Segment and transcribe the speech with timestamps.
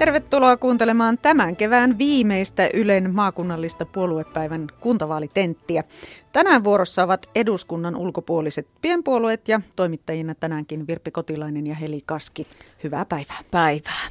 [0.00, 5.84] Tervetuloa kuuntelemaan tämän kevään viimeistä Ylen maakunnallista puoluepäivän kuntavaalitenttiä.
[6.32, 12.44] Tänään vuorossa ovat eduskunnan ulkopuoliset pienpuolueet ja toimittajina tänäänkin Virpi Kotilainen ja Heli Kaski.
[12.84, 13.38] Hyvää päivää.
[13.50, 14.08] Päivää.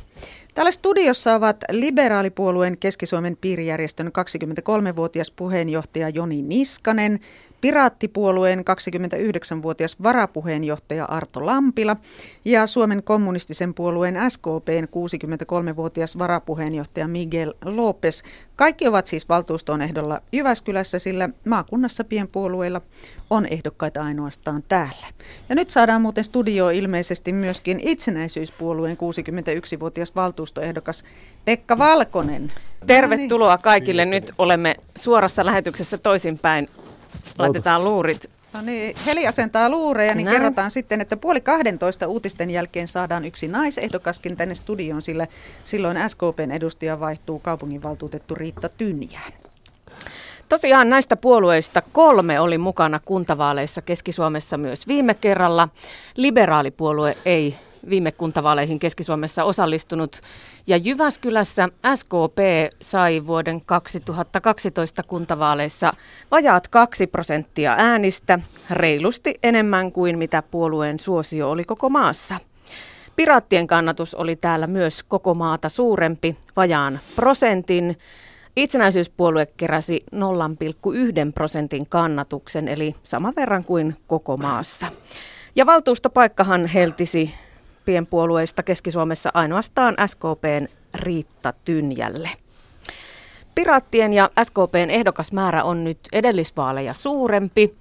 [0.54, 7.20] Täällä studiossa ovat liberaalipuolueen Keski-Suomen piirijärjestön 23-vuotias puheenjohtaja Joni Niskanen,
[7.62, 11.98] Piraattipuolueen 29-vuotias varapuheenjohtaja Arto Lampila
[12.46, 14.88] ja Suomen kommunistisen puolueen SKPn
[15.72, 18.24] 63-vuotias varapuheenjohtaja Miguel Lopes.
[18.56, 22.82] Kaikki ovat siis valtuustoon ehdolla Jyväskylässä, sillä maakunnassa pienpuolueilla
[23.30, 25.08] on ehdokkaita ainoastaan täällä.
[25.50, 31.04] Ja nyt saadaan muuten studio ilmeisesti myöskin itsenäisyyspuolueen 61-vuotias valtuustoehdokas
[31.46, 32.50] Pekka Valkonen.
[32.88, 34.06] Tervetuloa kaikille.
[34.06, 36.70] Nyt olemme suorassa lähetyksessä toisinpäin
[37.38, 38.30] Laitetaan luurit.
[38.54, 40.38] No niin, Heli asentaa luureja, niin Näin.
[40.38, 45.28] kerrotaan sitten, että puoli 12 uutisten jälkeen saadaan yksi naisehdokaskin tänne studioon, sillä
[45.64, 49.34] silloin SKPn edustaja vaihtuu kaupunginvaltuutettu Riitta Tynjään.
[50.50, 55.70] Tosiaan näistä puolueista kolme oli mukana kuntavaaleissa Keski-Suomessa myös viime kerralla.
[56.16, 57.56] Liberaalipuolue ei
[57.90, 60.22] viime kuntavaaleihin Keski-Suomessa osallistunut.
[60.68, 62.38] Ja Jyväskylässä SKP
[62.82, 65.94] sai vuoden 2012 kuntavaaleissa
[66.32, 68.40] vajaat 2 prosenttia äänistä,
[68.72, 72.36] reilusti enemmän kuin mitä puolueen suosio oli koko maassa.
[73.16, 77.98] Piraattien kannatus oli täällä myös koko maata suurempi, vajaan prosentin.
[78.60, 80.20] Itsenäisyyspuolue keräsi 0,1
[81.34, 84.88] prosentin kannatuksen, eli saman verran kuin koko maassa.
[85.56, 87.34] Ja valtuustopaikkahan heltisi
[87.86, 92.30] pienpuolueista Keski-Suomessa ainoastaan SKPn Riitta Tynjälle.
[93.56, 97.76] Piraattien ja SKPn ehdokasmäärä on nyt edellisvaaleja suurempi.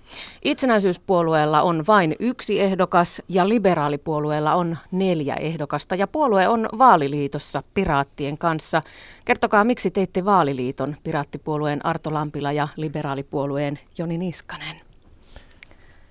[0.45, 5.95] Itsenäisyyspuolueella on vain yksi ehdokas ja liberaalipuolueella on neljä ehdokasta.
[5.95, 8.83] Ja puolue on vaaliliitossa Piraattien kanssa.
[9.25, 14.77] Kertokaa, miksi teitte vaaliliiton Piraattipuolueen Arto Lampila ja liberaalipuolueen Joni Niskanen?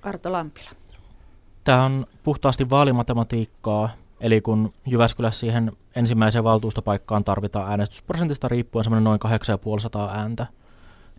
[0.01, 0.69] Arto Lampila.
[1.63, 3.89] Tämä on puhtaasti vaalimatematiikkaa,
[4.21, 10.47] eli kun Jyväskylässä siihen ensimmäiseen valtuustopaikkaan tarvitaan äänestysprosentista riippuen semmoinen noin 8500 ääntä,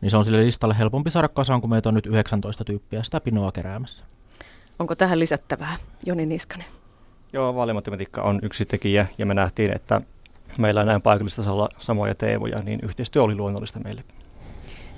[0.00, 3.20] niin se on sille listalle helpompi saada kasaan, kun meitä on nyt 19 tyyppiä sitä
[3.20, 4.04] pinoa keräämässä.
[4.78, 5.76] Onko tähän lisättävää,
[6.06, 6.66] Joni Niskanen?
[7.32, 10.00] Joo, vaalimatematiikka on yksi tekijä, ja me nähtiin, että
[10.58, 14.04] meillä on näin paikallistasolla samoja teemoja, niin yhteistyö oli luonnollista meille.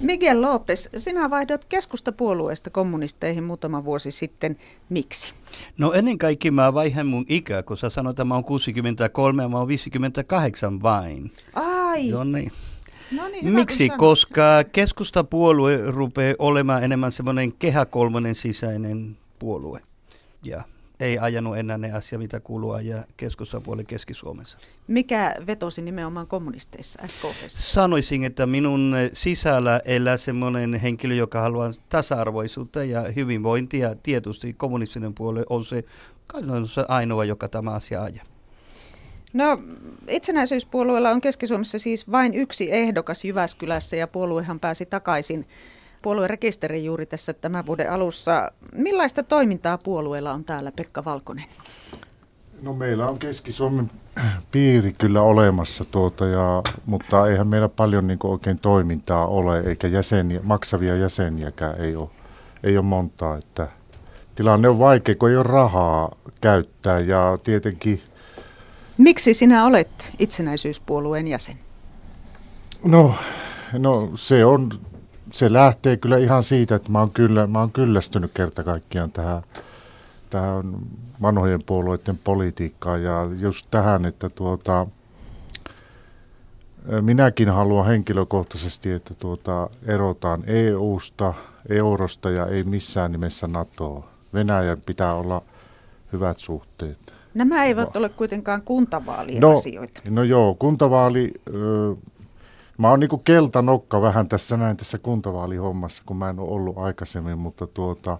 [0.01, 4.57] Miguel Lopes, sinä vaihdot keskustapuolueesta kommunisteihin muutama vuosi sitten.
[4.89, 5.35] Miksi?
[5.79, 9.49] No ennen kaikkea mä vaihan mun ikä, kun sä sanoit, että mä oon 63 ja
[9.49, 11.31] mä oon 58 vain.
[11.55, 12.03] Ai!
[12.03, 12.53] Niin.
[13.17, 13.89] No niin, Miksi?
[13.89, 19.81] Koska keskustapuolue rupeaa olemaan enemmän semmoinen kehäkolmonen sisäinen puolue.
[20.47, 20.63] Ja
[21.01, 24.59] ei ajanut enää ne asia, mitä kuuluu ajaa keskustapuoli Keski-Suomessa.
[24.87, 27.73] Mikä vetosi nimenomaan kommunisteissa, SKPssä?
[27.73, 33.95] Sanoisin, että minun sisällä elää semmoinen henkilö, joka haluaa tasa-arvoisuutta ja hyvinvointia.
[33.95, 35.85] Tietysti kommunistinen puolue on se
[36.89, 38.25] ainoa, joka tämä asia ajaa.
[39.33, 39.63] No
[40.09, 45.47] itsenäisyyspuolueella on Keski-Suomessa siis vain yksi ehdokas Jyväskylässä ja puoluehan pääsi takaisin
[46.03, 48.53] puoluerekisteri juuri tässä tämän vuoden alussa.
[48.75, 51.45] Millaista toimintaa puolueella on täällä, Pekka Valkonen?
[52.63, 53.91] No meillä on Keski-Suomen
[54.53, 60.41] piiri kyllä olemassa, tuota, ja, mutta eihän meillä paljon niin oikein toimintaa ole, eikä jäseniä,
[60.43, 62.09] maksavia jäseniäkään ei ole,
[62.65, 63.37] ei ole montaa.
[63.37, 63.69] Että
[64.35, 68.03] tilanne on vaikea, kun ei ole rahaa käyttää ja tietenkin...
[68.99, 71.59] Miksi sinä olet itsenäisyyspuolueen jäsen?
[72.85, 73.15] No,
[73.73, 74.71] no se on
[75.33, 79.43] se lähtee kyllä ihan siitä, että mä oon, kyllä, mä oon kyllästynyt kerta kaikkiaan tähän,
[80.31, 80.75] tähän
[81.23, 84.87] vanhojen puolueiden politiikkaan ja just tähän, että tuota,
[87.01, 91.35] minäkin haluan henkilökohtaisesti, että tuota, erotaan EU-sta,
[91.69, 94.09] eurosta ja ei missään nimessä NATOa.
[94.35, 95.43] Venäjän pitää olla
[96.13, 97.15] hyvät suhteet.
[97.35, 100.01] Nämä eivät ole kuitenkaan kuntavaalien no, asioita.
[100.09, 101.33] No joo, kuntavaali,
[102.81, 107.39] Mä oon niinku keltanokka vähän tässä näin tässä kuntavaalihommassa, kun mä en ole ollut aikaisemmin,
[107.39, 108.19] mutta tuota,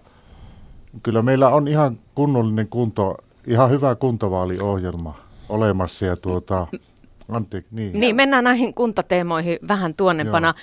[1.03, 3.17] kyllä meillä on ihan kunnollinen kunto,
[3.47, 5.15] ihan hyvä kuntavaaliohjelma
[5.49, 6.67] olemassa ja tuota,
[7.29, 7.99] Antti, niin.
[7.99, 10.47] niin, mennään näihin kuntateemoihin vähän tuonnepana.
[10.47, 10.53] Joo.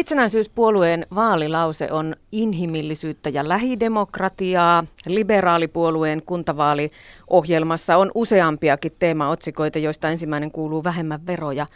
[0.00, 4.84] Itsenäisyyspuolueen vaalilause on inhimillisyyttä ja lähidemokratiaa.
[5.06, 11.66] Liberaalipuolueen kuntavaaliohjelmassa on useampiakin teemaotsikoita, joista ensimmäinen kuuluu vähemmän veroja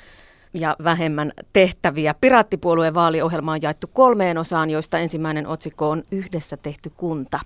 [0.55, 2.15] ja vähemmän tehtäviä.
[2.15, 7.41] Piraattipuolueen vaaliohjelma on jaettu kolmeen osaan, joista ensimmäinen otsikko on Yhdessä tehty kunta.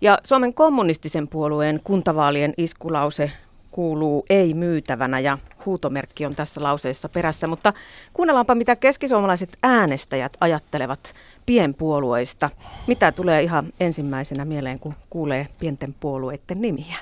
[0.00, 3.32] Ja Suomen kommunistisen puolueen kuntavaalien iskulause
[3.78, 7.46] kuuluu ei myytävänä ja huutomerkki on tässä lauseessa perässä.
[7.46, 7.72] Mutta
[8.12, 11.14] kuunnellaanpa, mitä keskisuomalaiset äänestäjät ajattelevat
[11.46, 12.50] pienpuolueista.
[12.86, 16.96] Mitä tulee ihan ensimmäisenä mieleen, kun kuulee pienten puolueiden nimiä?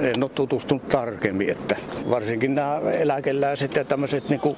[0.00, 1.76] en ole tutustunut tarkemmin, että
[2.10, 4.56] varsinkin nämä eläkeläiset ja tämmöiset, niin kuin,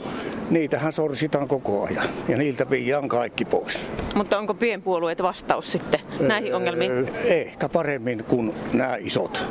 [0.50, 3.80] niitähän sorsitaan koko ajan ja niiltä viiään kaikki pois.
[4.14, 6.92] Mutta onko pienpuolueet vastaus sitten näihin ongelmiin?
[7.24, 9.46] Ehkä paremmin kuin nämä isot.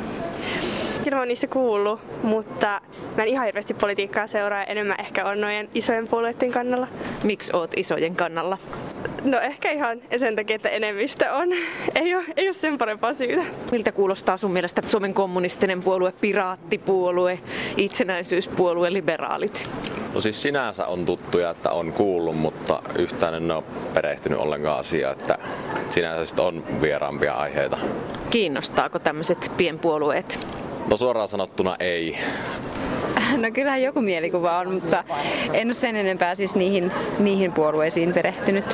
[1.04, 2.80] Kyllä mä niistä kuullut, mutta
[3.16, 4.64] mä en ihan hirveästi politiikkaa seuraa.
[4.64, 6.88] Enemmän ehkä on noiden isojen puolueiden kannalla.
[7.22, 8.58] Miksi oot isojen kannalla?
[9.24, 11.48] No ehkä ihan sen takia, että enemmistö on.
[12.02, 13.42] Ei ole, ei ole sen parempaa syytä.
[13.72, 17.38] Miltä kuulostaa sun mielestä Suomen kommunistinen puolue, piraattipuolue,
[17.76, 19.68] itsenäisyyspuolue, liberaalit?
[20.14, 23.64] No siis sinänsä on tuttuja, että on kuullut, mutta yhtään en ole
[23.94, 25.38] perehtynyt ollenkaan asiaa, että
[25.88, 27.78] sinänsä on vieraampia aiheita.
[28.30, 30.63] Kiinnostaako tämmöiset pienpuolueet?
[30.90, 32.18] No suoraan sanottuna ei.
[33.36, 35.04] No kyllähän joku mielikuva on, mutta
[35.52, 38.64] en ole sen enempää siis niihin, niihin puolueisiin perehtynyt.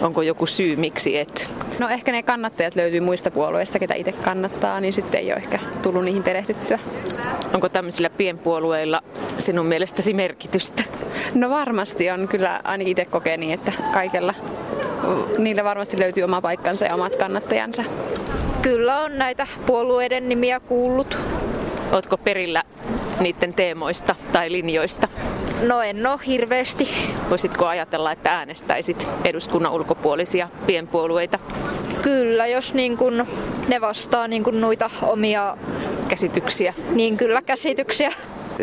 [0.00, 1.50] Onko joku syy, miksi et?
[1.78, 5.58] No ehkä ne kannattajat löytyy muista puolueista, ketä itse kannattaa, niin sitten ei ole ehkä
[5.82, 6.78] tullut niihin perehdyttyä.
[7.54, 9.02] Onko tämmöisillä pienpuolueilla
[9.38, 10.82] sinun mielestäsi merkitystä?
[11.34, 12.28] No varmasti on.
[12.28, 14.34] Kyllä ainakin itse kokee niin, että kaikella
[15.38, 17.84] niillä varmasti löytyy oma paikkansa ja omat kannattajansa.
[18.62, 21.18] Kyllä on näitä puolueiden nimiä kuullut.
[21.92, 22.62] Oletko perillä
[23.20, 25.08] niiden teemoista tai linjoista?
[25.62, 26.88] No en ole hirveästi.
[27.30, 31.38] Voisitko ajatella, että äänestäisit eduskunnan ulkopuolisia pienpuolueita?
[32.02, 33.26] Kyllä, jos niin kun
[33.68, 35.56] ne vastaa niin kun noita omia
[36.08, 36.74] käsityksiä.
[36.94, 38.12] Niin kyllä käsityksiä.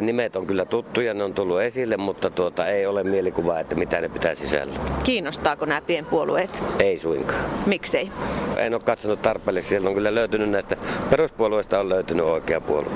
[0.02, 4.02] Nimet on kyllä tuttuja, ne on tullut esille, mutta tuota, ei ole mielikuvaa, että mitä
[4.02, 4.74] ne pitää sisällä.
[5.04, 6.64] Kiinnostaako nämä pienpuolueet?
[6.80, 7.46] Ei suinkaan.
[7.66, 8.12] Miksei?
[8.58, 9.70] En ole katsonut tarpeeksi.
[9.70, 10.78] Siellä on kyllä löytynyt näistä
[11.10, 12.92] peruspuolueista on löytynyt oikea puolue.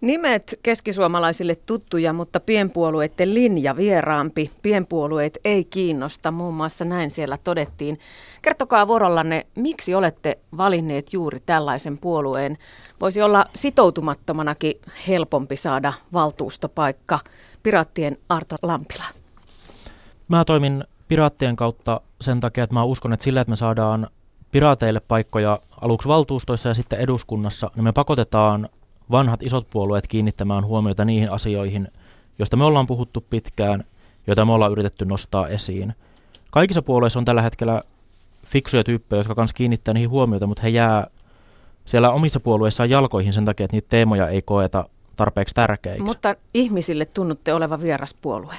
[0.00, 4.50] Nimet keskisuomalaisille tuttuja, mutta pienpuolueiden linja vieraampi.
[4.62, 7.98] Pienpuolueet ei kiinnosta, muun muassa näin siellä todettiin.
[8.42, 12.58] Kertokaa vuorollanne, miksi olette valinneet juuri tällaisen puolueen.
[13.00, 14.74] Voisi olla sitoutumattomanakin
[15.08, 17.18] helpompi saada valtuustopaikka.
[17.62, 19.04] Piraattien Arto Lampila.
[20.28, 24.06] Mä toimin piraattien kautta sen takia, että mä uskon, että sillä, että me saadaan
[24.52, 28.68] piraateille paikkoja aluksi valtuustoissa ja sitten eduskunnassa, niin me pakotetaan
[29.10, 31.88] vanhat isot puolueet kiinnittämään huomiota niihin asioihin,
[32.38, 33.84] joista me ollaan puhuttu pitkään,
[34.26, 35.94] joita me ollaan yritetty nostaa esiin.
[36.50, 37.82] Kaikissa puolueissa on tällä hetkellä
[38.46, 41.06] fiksuja tyyppejä, jotka kanssa kiinnittää niihin huomiota, mutta he jää
[41.84, 46.02] siellä omissa puolueissaan jalkoihin sen takia, että niitä teemoja ei koeta tarpeeksi tärkeiksi.
[46.02, 48.54] Mutta ihmisille tunnutte oleva vieras puolue.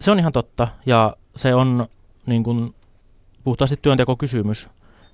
[0.00, 1.86] Se on ihan totta, ja se on
[2.26, 2.74] niin kuin,
[3.44, 4.68] puhtaasti työntekokysymys.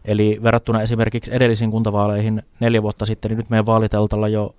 [0.05, 4.55] Eli verrattuna esimerkiksi edellisiin kuntavaaleihin neljä vuotta sitten, niin nyt meidän vaaliteltalla jo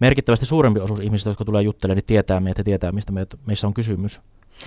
[0.00, 3.12] merkittävästi suurempi osuus ihmisistä, jotka tulee juttelemaan, niin tietää meitä ja tietää, mistä
[3.46, 4.20] meissä on kysymys.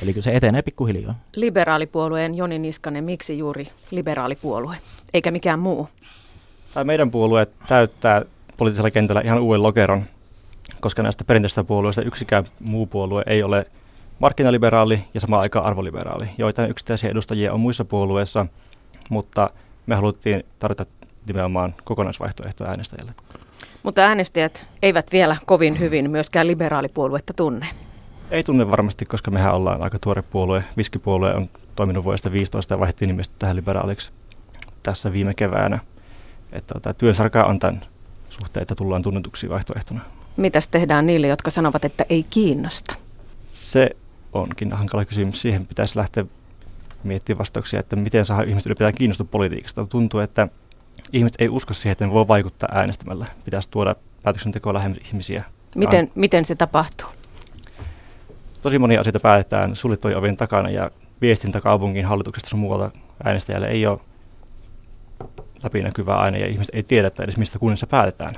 [0.04, 1.20] Eli se etenee pikkuhiljaa.
[1.36, 4.76] Liberaalipuolueen Joni Niskanen, miksi juuri liberaalipuolue,
[5.14, 5.90] eikä mikään muu?
[6.74, 8.22] Tämä meidän puolue täyttää
[8.58, 10.04] poliittisella kentällä ihan uuden lokeron,
[10.80, 13.66] koska näistä perinteistä puolueista yksikään muu puolue ei ole
[14.20, 16.26] markkinaliberaali ja samaan aikaan arvoliberaali.
[16.38, 18.46] Joitain yksittäisiä edustajia on muissa puolueissa,
[19.10, 19.50] mutta
[19.90, 20.86] me haluttiin tarjota
[21.26, 23.12] nimenomaan kokonaisvaihtoehto äänestäjälle.
[23.84, 27.68] Mutta äänestäjät eivät vielä kovin hyvin myöskään liberaalipuoluetta tunne.
[28.32, 30.64] Ei tunne varmasti, koska mehän ollaan aika tuore puolue.
[30.78, 34.12] Viskipuolue on toiminut vuodesta 15 ja vaihdettiin nimestä tähän liberaaliksi
[34.84, 35.80] tässä viime keväänä.
[36.52, 37.82] Että tota, työsarkaa on tämän
[38.30, 40.00] suhteen, että tullaan tunnetuksi vaihtoehtona.
[40.38, 42.96] Mitäs tehdään niille, jotka sanovat, että ei kiinnosta?
[43.48, 43.90] Se
[44.34, 45.42] onkin hankala kysymys.
[45.42, 46.26] Siihen pitäisi lähteä
[47.04, 49.86] miettiä vastauksia, että miten saa ihmiset ylipäätään kiinnostua politiikasta.
[49.86, 50.48] Tuntuu, että
[51.14, 53.26] ihmiset ei usko siihen, että ne voi vaikuttaa äänestämällä.
[53.46, 55.44] Pitäisi tuoda päätöksentekoa lähemmäs ihmisiä.
[55.76, 57.08] Miten, miten se tapahtuu?
[58.62, 60.92] Tosi monia asioita päätetään suljettujen ovien takana ja
[61.22, 62.92] viestintä kaupungin hallituksesta sun muualta
[63.24, 64.00] äänestäjälle ei ole
[65.64, 68.36] läpinäkyvää aina ja ihmiset ei tiedä että edes mistä kunnassa päätetään.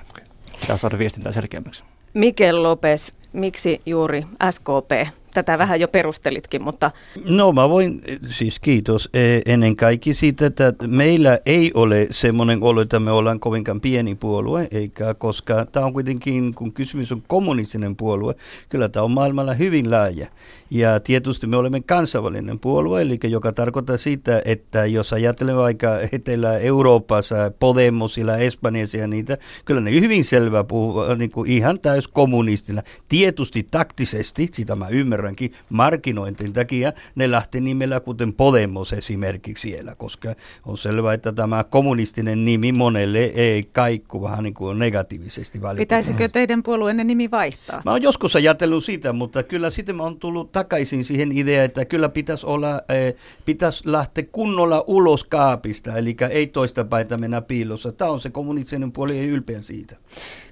[0.62, 1.84] Pitää saada viestintää selkeämmäksi.
[2.14, 6.92] Mikel Lopes, miksi juuri SKP tätä vähän jo perustelitkin, mutta...
[7.30, 12.82] No mä voin, siis kiitos e, ennen kaikkea siitä, että meillä ei ole semmoinen olo,
[12.82, 17.96] että me ollaan kovinkaan pieni puolue, eikä koska tämä on kuitenkin, kun kysymys on kommunistinen
[17.96, 18.36] puolue,
[18.70, 20.28] kyllä tämä on maailmalla hyvin laaja.
[20.72, 27.52] Ja tietysti me olemme kansainvälinen puolue, eli joka tarkoittaa sitä, että jos ajattelemme vaikka Etelä-Euroopassa,
[27.60, 32.82] Podemosilla, Espanjassa ja niitä, kyllä ne hyvin selvä puhuu niin kuin ihan täys kommunistina.
[33.10, 39.96] Tietysti taktisesti, sitä mä ymmärrän, kerrankin markkinointin takia ne lähti nimellä kuten Podemos esimerkiksi siellä,
[39.96, 40.34] koska
[40.66, 45.80] on selvää, että tämä kommunistinen nimi monelle ei kaikku vähän niin kuin negatiivisesti välitä.
[45.80, 47.82] Pitäisikö teidän puolueenne nimi vaihtaa?
[47.86, 51.86] Mä oon joskus ajatellut sitä, mutta kyllä sitten mä oon tullut takaisin siihen ideaan, että
[51.86, 57.92] kyllä pitäisi, olla, eh, pitäisi lähteä kunnolla ulos kaapista, eli ei toista paita mennä piilossa.
[57.92, 59.96] Tämä on se kommunistinen puoli, ei ylpeä siitä.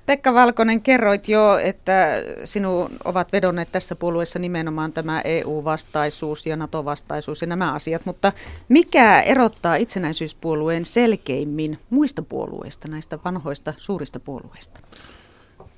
[0.10, 2.08] Pekka Valkonen, kerroit jo, että
[2.44, 8.32] sinun ovat vedonneet tässä puolueessa nimenomaan tämä EU-vastaisuus ja NATO-vastaisuus ja nämä asiat, mutta
[8.70, 14.80] mikä erottaa itsenäisyyspuolueen selkeimmin muista puolueista, näistä vanhoista suurista puolueista?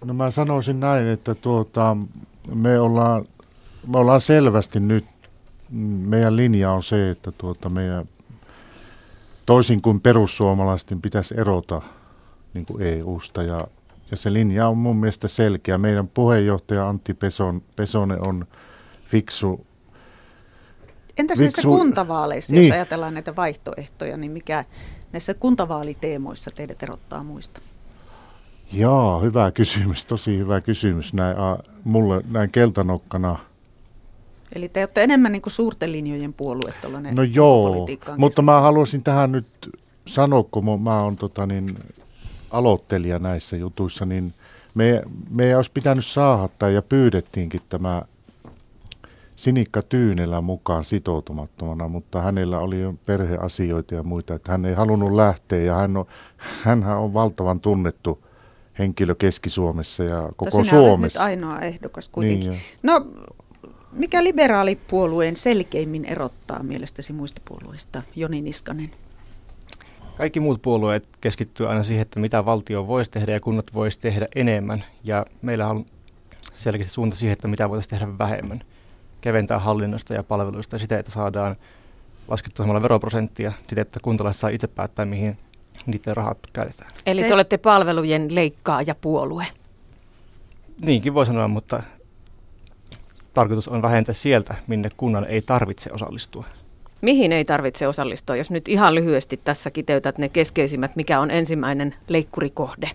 [0.05, 1.97] No mä sanoisin näin, että tuota,
[2.55, 3.25] me, ollaan,
[3.87, 5.05] me ollaan selvästi nyt,
[6.05, 8.05] meidän linja on se, että tuota, meidän,
[9.45, 11.81] toisin kuin perussuomalaisten pitäisi erota
[12.53, 13.67] niin kuin EU-sta ja
[14.11, 15.77] ja se linja on mun mielestä selkeä.
[15.77, 18.45] Meidän puheenjohtaja Antti Peson, Pesonen on
[19.03, 19.65] fiksu.
[21.17, 22.67] Entäs fiksu, näissä kuntavaaleissa, niin.
[22.67, 24.65] jos ajatellaan näitä vaihtoehtoja, niin mikä
[25.11, 27.61] näissä kuntavaaliteemoissa teidät erottaa muista?
[28.73, 33.39] Joo, hyvä kysymys, tosi hyvä kysymys näin, a, mulle näin keltanokkana.
[34.55, 36.73] Eli te olette enemmän niin kuin suurten linjojen puolue
[37.11, 37.87] No joo,
[38.17, 39.47] mutta mä haluaisin tähän nyt
[40.07, 41.77] sanoa, kun mä oon tota niin,
[42.51, 44.33] aloittelija näissä jutuissa, niin
[44.73, 48.01] me, me olisi pitänyt saada ja pyydettiinkin tämä
[49.35, 55.61] Sinikka Tyynelä mukaan sitoutumattomana, mutta hänellä oli perheasioita ja muita, että hän ei halunnut lähteä
[55.61, 56.05] ja hän on,
[56.63, 58.23] hänhän on valtavan tunnettu
[58.79, 61.19] henkilö Keski-Suomessa ja koko Sinä Suomessa.
[61.19, 62.49] nyt ainoa ehdokas kuitenkin.
[62.49, 63.05] Niin, no,
[63.91, 68.91] mikä liberaalipuolueen selkeimmin erottaa mielestäsi muista puolueista, Joni Niskanen?
[70.17, 74.27] Kaikki muut puolueet keskittyy aina siihen, että mitä valtio voisi tehdä ja kunnat voisi tehdä
[74.35, 74.83] enemmän.
[75.03, 75.85] Ja meillä on
[76.53, 78.59] selkeästi suunta siihen, että mitä voitaisiin tehdä vähemmän.
[79.21, 81.55] Keventää hallinnosta ja palveluista ja sitä, että saadaan
[82.27, 85.37] laskettua samalla veroprosenttia siten, että kuntalaiset saa itse päättää, mihin
[85.85, 86.91] niiden rahat käytetään.
[87.05, 89.47] Eli te olette palvelujen leikkaaja puolue.
[90.81, 91.83] Niinkin voi sanoa, mutta
[93.33, 96.45] tarkoitus on vähentää sieltä, minne kunnan ei tarvitse osallistua.
[97.01, 101.95] Mihin ei tarvitse osallistua, jos nyt ihan lyhyesti tässä kiteytät ne keskeisimmät, mikä on ensimmäinen
[102.07, 102.89] leikkurikohde?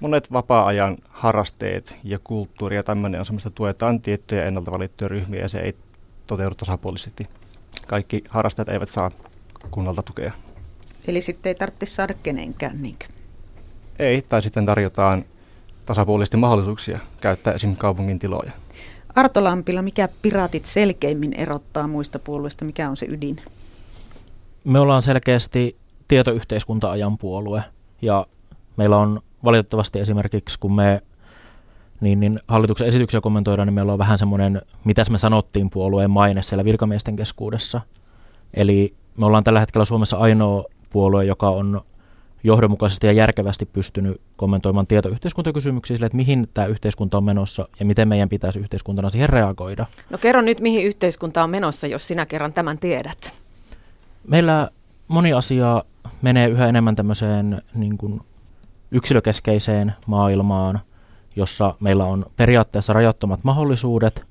[0.00, 5.48] Monet vapaa-ajan harrasteet ja kulttuuri ja tämmöinen on semmoista tuetaan tiettyjä ennalta valittuja ryhmiä ja
[5.48, 5.74] se ei
[6.26, 7.26] toteudu tasapuolisesti.
[7.86, 9.10] Kaikki harrastajat eivät saa
[9.70, 10.32] kunnalta tukea.
[11.08, 13.06] Eli sitten ei tarvitse saada kenenkään, niinkö?
[13.98, 15.24] Ei, tai sitten tarjotaan
[15.86, 17.76] tasapuolisesti mahdollisuuksia käyttää esim.
[17.76, 18.52] kaupungin tiloja.
[19.14, 22.64] Arto Lampila, mikä piraatit selkeimmin erottaa muista puolueista?
[22.64, 23.40] Mikä on se ydin?
[24.64, 25.76] Me ollaan selkeästi
[26.08, 27.64] tietoyhteiskunta-ajan puolue
[28.02, 28.26] ja
[28.76, 31.02] meillä on valitettavasti esimerkiksi, kun me
[32.00, 36.42] niin, niin hallituksen esityksiä kommentoidaan, niin meillä on vähän semmoinen, mitäs me sanottiin puolueen maine
[36.42, 37.80] siellä virkamiesten keskuudessa.
[38.54, 41.80] Eli me ollaan tällä hetkellä Suomessa ainoa puolue, joka on
[42.44, 48.08] johdonmukaisesti ja järkevästi pystynyt kommentoimaan tietoyhteiskuntakysymyksiä sille, että mihin tämä yhteiskunta on menossa ja miten
[48.08, 49.86] meidän pitäisi yhteiskuntana siihen reagoida.
[50.10, 53.34] No kerro nyt, mihin yhteiskunta on menossa, jos sinä kerran tämän tiedät.
[54.28, 54.68] Meillä
[55.08, 55.84] moni asia
[56.22, 58.20] menee yhä enemmän tämmöiseen niin kuin
[58.90, 60.80] yksilökeskeiseen maailmaan,
[61.36, 64.22] jossa meillä on periaatteessa rajattomat mahdollisuudet,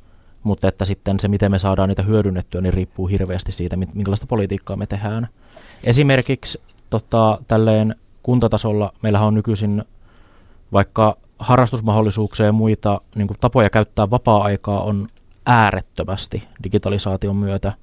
[0.44, 4.76] mutta että sitten se, miten me saadaan niitä hyödynnettyä, niin riippuu hirveästi siitä, minkälaista politiikkaa
[4.76, 5.28] me tehdään.
[5.84, 9.84] Esimerkiksi tota, tälleen kuntatasolla meillähän on nykyisin
[10.74, 15.08] vaikka harrastusmahdollisuuksia ja muita niin kuin tapoja käyttää vapaa-aikaa on
[15.46, 17.74] äärettömästi digitalisaation myötä,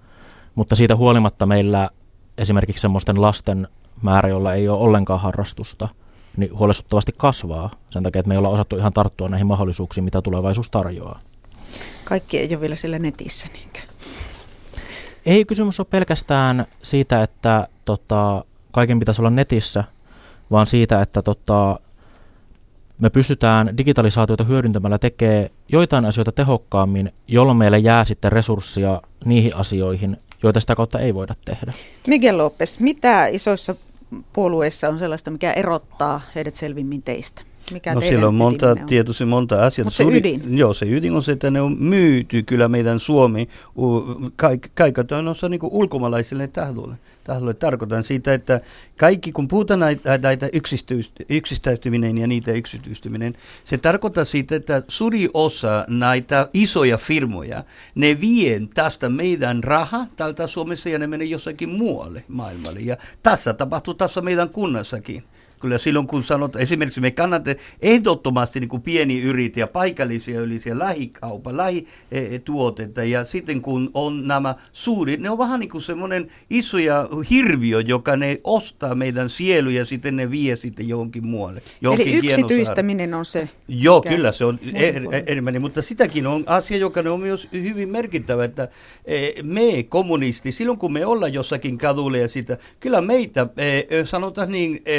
[0.55, 1.91] mutta siitä huolimatta meillä
[2.39, 3.69] esimerkiksi semmoisten lasten
[4.03, 5.89] määrä, jolla ei ole ollenkaan harrastusta,
[6.37, 10.23] niin huolestuttavasti kasvaa sen takia, että me ei olla osattu ihan tarttua näihin mahdollisuuksiin, mitä
[10.23, 11.21] tulevaisuus tarjoaa.
[12.05, 13.79] Kaikki ei ole vielä sillä netissä, niinkö?
[15.27, 19.85] Ei kysymys ole pelkästään siitä, että tota, kaiken pitäisi olla netissä,
[20.51, 21.81] vaan siitä, että tota,
[23.01, 30.17] me pystytään digitalisaatiota hyödyntämällä tekemään joitain asioita tehokkaammin, jolloin meille jää sitten resursseja niihin asioihin,
[30.43, 31.73] joita sitä kautta ei voida tehdä.
[32.07, 33.75] Miguel Lopes, mitä isoissa
[34.33, 37.43] puolueissa on sellaista, mikä erottaa heidät selvimmin teistä?
[37.73, 38.87] Mikä no siellä on monta, on?
[38.87, 39.85] tietysti monta asiaa.
[39.85, 40.59] Mutta se ydin?
[40.59, 43.49] Joo, se ydin on se, että ne on myyty kyllä meidän Suomi
[44.75, 46.99] kaikatoinossa niin ulkomaalaisille tahdolle.
[47.25, 47.55] tahdolle.
[47.55, 48.61] Tarkoitan siitä, että
[48.97, 50.49] kaikki, kun puhutaan näitä, näitä
[51.29, 53.35] yksistäytyminen ja niitä yksityistyminen,
[53.65, 60.47] se tarkoittaa siitä, että suuri osa näitä isoja firmoja, ne vie tästä meidän raha täältä
[60.47, 62.81] Suomessa ja ne menee jossakin muualle maailmalle.
[62.81, 65.25] Ja tässä tapahtuu tässä meidän kunnassakin
[65.61, 71.57] Kyllä silloin kun sanot, esimerkiksi me kannatte ehdottomasti niin kuin pieni yrittäjä, paikallisia ylisiä lähikaupa,
[71.57, 77.81] lähituotetta ja sitten kun on nämä suurit, ne on vähän niin kuin semmoinen isoja hirviö,
[77.81, 81.63] joka ne ostaa meidän sielu ja sitten ne vie sitten johonkin muualle.
[81.81, 83.49] Johonkin Eli yksityistäminen on se.
[83.69, 88.45] Joo, kyllä se on er, enemmän, mutta sitäkin on asia, joka on myös hyvin merkittävä,
[88.45, 88.69] että
[89.05, 94.53] e, me kommunisti, silloin kun me ollaan jossakin kadulla ja sitä, kyllä meitä, e, sanotaan
[94.53, 94.99] niin, e,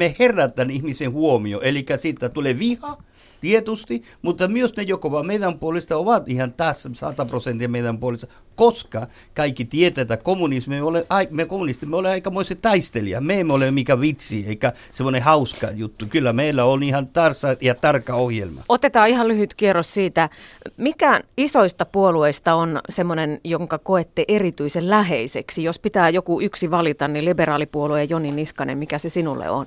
[0.00, 2.96] me herätän ihmisen huomio, eli siitä tulee viha,
[3.40, 8.26] tietysti, mutta myös ne, joko meidän puolesta ovat ihan tässä 100 prosenttia meidän puolesta,
[8.56, 13.20] koska kaikki tietää, että kommunismi, me, ole, me kommunisti, me olemme aikamoisen taistelija.
[13.20, 16.06] Me emme ole mikä vitsi, eikä semmoinen hauska juttu.
[16.08, 18.60] Kyllä meillä on ihan tarsa ja tarkka ohjelma.
[18.68, 20.30] Otetaan ihan lyhyt kierros siitä,
[20.76, 25.64] mikä isoista puolueista on semmoinen, jonka koette erityisen läheiseksi.
[25.64, 29.66] Jos pitää joku yksi valita, niin liberaalipuolue Joni Niskanen, mikä se sinulle on?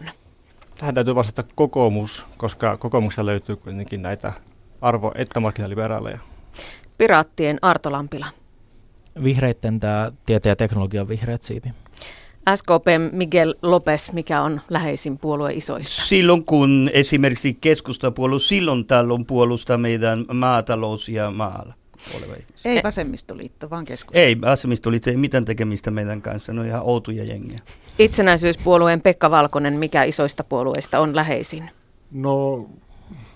[0.77, 4.33] Tähän täytyy vastata kokoomus, koska kokoomuksessa löytyy kuitenkin näitä
[4.81, 6.19] arvo- että markkinaliberaaleja.
[6.97, 8.25] Piraattien Arto Lampila.
[9.23, 11.69] Vihreitten tämä tieteen ja teknologian vihreät siipi.
[12.55, 16.01] SKP Miguel Lopes, mikä on läheisin puolue isoista?
[16.01, 21.73] Silloin kun esimerkiksi keskustapuolue, silloin on puolusta meidän maatalous ja maalla
[22.17, 22.33] oleva
[22.65, 24.19] Ei vasemmistoliitto, vaan keskusta.
[24.19, 27.59] Ei vasemmistoliitto, ei mitään tekemistä meidän kanssa, ne on ihan outuja jengiä.
[27.99, 31.71] Itsenäisyyspuolueen Pekka Valkonen, mikä isoista puolueista on läheisin?
[32.11, 32.65] No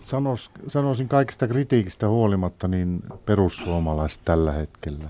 [0.03, 5.09] sanos, sanoisin kaikista kritiikistä huolimatta niin perussuomalaiset tällä hetkellä.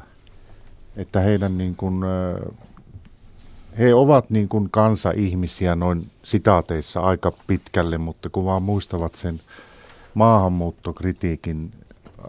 [0.98, 2.04] Että heidän niin kuin,
[3.80, 9.42] he ovat niin kuin kansa-ihmisiä noin sitaateissa aika pitkälle, mutta kun vaan muistavat sen
[10.14, 11.72] maahanmuuttokritiikin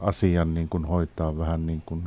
[0.00, 2.04] asian niin kuin hoitaa vähän niin kuin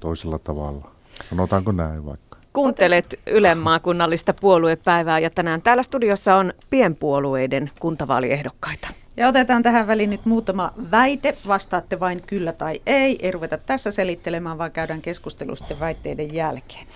[0.00, 0.90] toisella tavalla.
[1.30, 2.33] Sanotaanko näin vaikka?
[2.54, 8.88] Kuuntelet Ylen maakunnallista puoluepäivää ja tänään täällä studiossa on pienpuolueiden kuntavaaliehdokkaita.
[9.16, 11.36] Ja otetaan tähän väliin nyt muutama väite.
[11.46, 13.18] Vastaatte vain kyllä tai ei.
[13.22, 16.86] Ei ruveta tässä selittelemään, vaan käydään keskustelu sitten väitteiden jälkeen.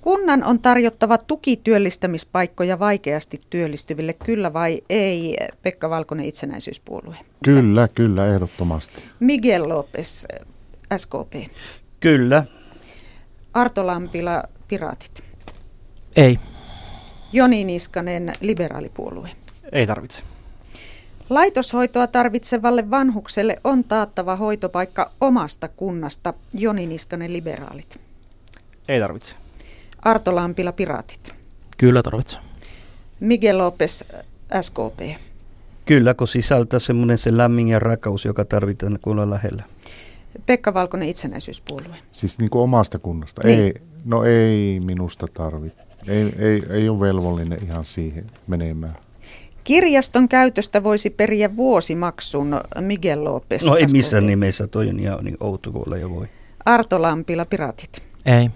[0.00, 7.16] Kunnan on tarjottava tukityöllistämispaikkoja vaikeasti työllistyville, kyllä vai ei, Pekka Valkonen itsenäisyyspuolue?
[7.44, 9.02] Kyllä, kyllä, ehdottomasti.
[9.20, 10.26] Miguel Lopes,
[10.96, 11.50] SKP.
[12.00, 12.44] Kyllä.
[13.54, 15.24] Arto Lampila, Piraatit.
[16.16, 16.38] Ei.
[17.32, 19.28] Joni Niskanen, liberaalipuolue.
[19.72, 20.22] Ei tarvitse.
[21.30, 26.34] Laitoshoitoa tarvitsevalle vanhukselle on taattava hoitopaikka omasta kunnasta.
[26.52, 28.00] Joni Niskanen, liberaalit.
[28.88, 29.34] Ei tarvitse.
[30.02, 31.34] Arto Lampila, Piraatit.
[31.76, 32.40] Kyllä tarvitsee.
[33.20, 34.04] Miguel Lopes,
[34.60, 35.20] SKP.
[35.84, 39.62] Kyllä, kun sisältää semmoinen se lämmin ja rakaus, joka tarvitaan, kun on lähellä.
[40.46, 41.96] Pekka Valkonen, itsenäisyyspuolue.
[42.12, 43.42] Siis niin kuin omasta kunnasta?
[43.44, 43.60] Niin.
[43.60, 43.74] Ei,
[44.04, 45.82] no ei minusta tarvitse.
[46.08, 48.96] Ei, ei, ei ole velvollinen ihan siihen menemään.
[49.64, 53.64] Kirjaston käytöstä voisi periä vuosimaksun Miguel Lopes.
[53.64, 56.26] No ei missään nimessä, toi on ihan niin outo jo voi.
[56.64, 58.02] Arto Lampila, Piratit.
[58.26, 58.50] Ei.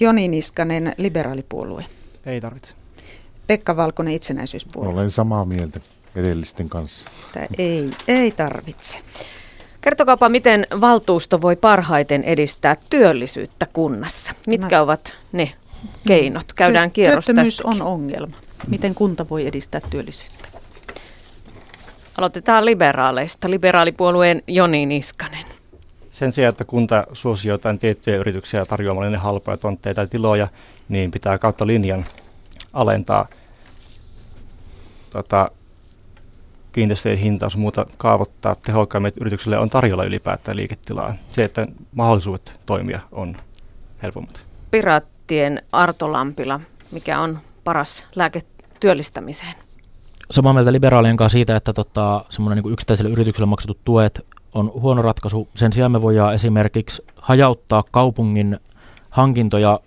[0.00, 1.84] Joni Niskanen, liberaalipuolue.
[2.26, 2.74] Ei tarvitse.
[3.46, 4.92] Pekka Valkonen, itsenäisyyspuolue.
[4.92, 5.80] Olen samaa mieltä
[6.16, 7.10] edellisten kanssa.
[7.32, 8.98] Tämä ei, ei tarvitse.
[9.80, 14.32] Kertokaapa, miten valtuusto voi parhaiten edistää työllisyyttä kunnassa?
[14.46, 14.82] Mitkä Mä...
[14.82, 15.52] ovat ne
[16.06, 16.52] keinot?
[16.52, 17.82] Käydään kierros Työttömyys tästäkin.
[17.82, 18.36] on ongelma.
[18.68, 20.48] Miten kunta voi edistää työllisyyttä?
[22.18, 23.50] Aloitetaan liberaaleista.
[23.50, 25.44] Liberaalipuolueen Joni Niskanen.
[26.10, 30.48] Sen sijaan, että kunta suosii jotain tiettyjä yrityksiä tarjoamalla ne halpoja tontteja tai tiloja,
[30.88, 32.06] niin pitää kautta linjan
[32.72, 33.28] alentaa
[35.10, 35.50] tota,
[36.72, 41.14] kiinteistöjen hintaa, jos muuta kaavoittaa tehokkaimmin yrityksille on tarjolla ylipäätään liiketilaa.
[41.32, 43.36] Se, että mahdollisuudet toimia on
[44.02, 44.40] helpommat.
[44.70, 48.40] Piraattien Arto Lampila, mikä on paras lääke
[48.80, 49.54] työllistämiseen?
[50.30, 55.02] Samaa mieltä liberaalien kanssa siitä, että tota, semmoinen niin yksittäiselle yritykselle maksetut tuet on huono
[55.02, 55.48] ratkaisu.
[55.54, 58.58] Sen sijaan me voidaan esimerkiksi hajauttaa kaupungin
[59.10, 59.80] hankintoja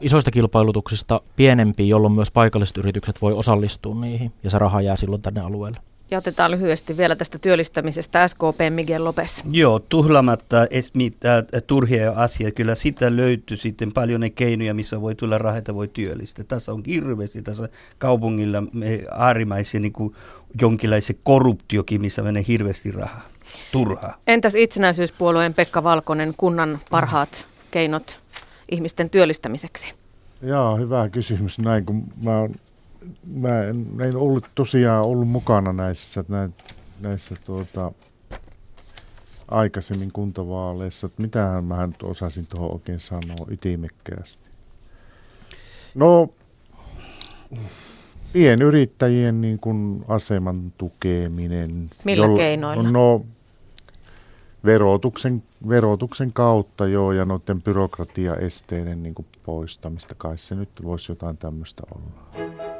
[0.00, 5.22] isoista kilpailutuksista pienempiin, jolloin myös paikalliset yritykset voi osallistua niihin ja se raha jää silloin
[5.22, 5.78] tänne alueelle.
[6.10, 9.44] Ja otetaan lyhyesti vielä tästä työllistämisestä SKP Miguel Lopes.
[9.50, 10.56] Joo, tuhlamatta
[10.94, 12.54] mitään turhia asioita.
[12.54, 16.44] Kyllä sitä löytyy sitten paljon ne keinoja, missä voi tulla rahaa, voi työllistää.
[16.44, 17.68] Tässä on hirveästi tässä
[17.98, 18.62] kaupungilla
[19.18, 19.92] äärimmäisiä niin
[20.60, 23.28] jonkinlaisia korruptiokin, missä menee hirveästi rahaa.
[23.72, 24.14] Turhaa.
[24.26, 28.20] Entäs itsenäisyyspuolueen Pekka Valkonen, kunnan parhaat keinot
[28.70, 29.94] ihmisten työllistämiseksi?
[30.42, 31.58] Joo, hyvä kysymys.
[31.58, 32.54] Näin kun mä oon
[33.34, 36.24] mä en, en ollut tosiaan ollut mukana näissä,
[37.00, 37.92] näissä tuota,
[39.48, 41.06] aikaisemmin kuntavaaleissa.
[41.06, 44.50] Että mitähän mä nyt osasin tuohon oikein sanoa itimekkäästi.
[45.94, 46.28] No,
[48.32, 51.90] Pienyrittäjien niin kuin aseman tukeminen.
[52.04, 52.90] Millä jolla, keinoilla?
[52.90, 53.24] No,
[54.64, 60.14] verotuksen, verotuksen kautta joo, ja noiden byrokratiaesteiden niin kuin poistamista.
[60.14, 62.79] Kai se nyt voisi jotain tämmöistä olla.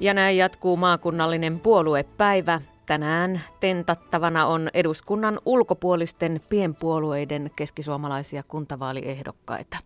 [0.00, 2.60] Ja näin jatkuu maakunnallinen puoluepäivä.
[2.86, 9.76] Tänään tentattavana on eduskunnan ulkopuolisten pienpuolueiden keskisuomalaisia kuntavaaliehdokkaita.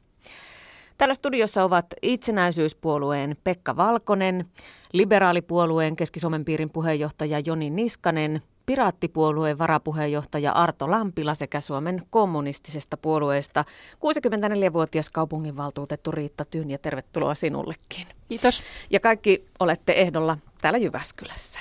[0.99, 4.45] Täällä studiossa ovat itsenäisyyspuolueen Pekka Valkonen,
[4.93, 15.11] liberaalipuolueen Keski-Suomen piirin puheenjohtaja Joni Niskanen, Piraattipuolueen varapuheenjohtaja Arto Lampila sekä Suomen kommunistisesta puolueesta 64-vuotias
[15.11, 18.07] kaupunginvaltuutettu Riitta Tyn ja tervetuloa sinullekin.
[18.29, 18.63] Kiitos.
[18.91, 21.61] Ja kaikki olette ehdolla täällä Jyväskylässä.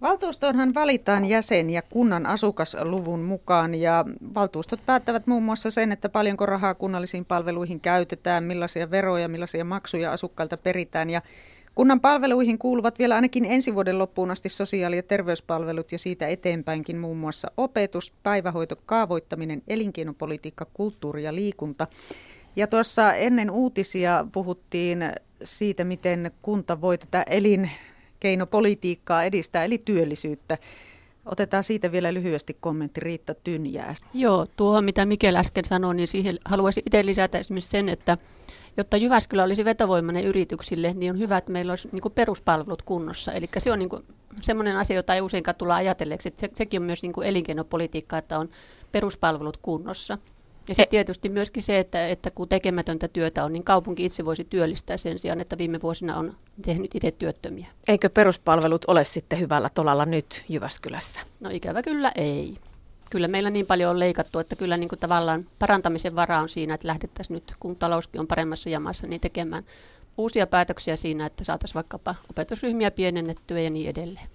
[0.00, 6.74] Valtuustoonhan valitaan jäseniä kunnan asukasluvun mukaan ja valtuustot päättävät muun muassa sen, että paljonko rahaa
[6.74, 11.22] kunnallisiin palveluihin käytetään, millaisia veroja, millaisia maksuja asukkailta peritään ja
[11.80, 16.98] Kunnan palveluihin kuuluvat vielä ainakin ensi vuoden loppuun asti sosiaali- ja terveyspalvelut ja siitä eteenpäinkin
[16.98, 21.86] muun muassa opetus, päivähoito, kaavoittaminen, elinkeinopolitiikka, kulttuuri ja liikunta.
[22.56, 24.98] Ja tuossa ennen uutisia puhuttiin
[25.44, 30.58] siitä, miten kunta voi tätä elinkeinopolitiikkaa edistää, eli työllisyyttä.
[31.26, 33.94] Otetaan siitä vielä lyhyesti kommentti Riitta Tynjää.
[34.14, 38.18] Joo, tuohon mitä Mikel äsken sanoi, niin siihen haluaisin itse lisätä esimerkiksi sen, että
[38.76, 43.32] jotta Jyväskylä olisi vetovoimainen yrityksille, niin on hyvä, että meillä olisi niin peruspalvelut kunnossa.
[43.32, 43.90] Eli se on niin
[44.40, 46.34] semmoinen asia, jota ei useinkaan tulla ajatelleeksi.
[46.36, 48.48] Se, sekin on myös niin elinkeinopolitiikka, että on
[48.92, 50.18] peruspalvelut kunnossa.
[50.70, 54.44] Ja sitten tietysti myöskin se, että, että kun tekemätöntä työtä on, niin kaupunki itse voisi
[54.44, 57.66] työllistää sen sijaan, että viime vuosina on tehnyt itse työttömiä.
[57.88, 61.20] Eikö peruspalvelut ole sitten hyvällä tolalla nyt Jyväskylässä?
[61.40, 62.56] No ikävä kyllä ei
[63.10, 66.74] kyllä meillä niin paljon on leikattu, että kyllä niin kuin tavallaan parantamisen varaa on siinä,
[66.74, 69.64] että lähdettäisiin nyt, kun talouskin on paremmassa jamassa, niin tekemään
[70.18, 74.26] uusia päätöksiä siinä, että saataisiin vaikkapa opetusryhmiä pienennettyä ja niin edelleen.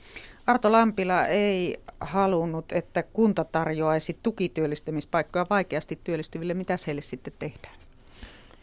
[0.48, 6.54] Arto Lampila ei halunnut, että kunta tarjoaisi tukityöllistämispaikkoja vaikeasti työllistyville.
[6.54, 7.76] Mitä heille sitten tehdään?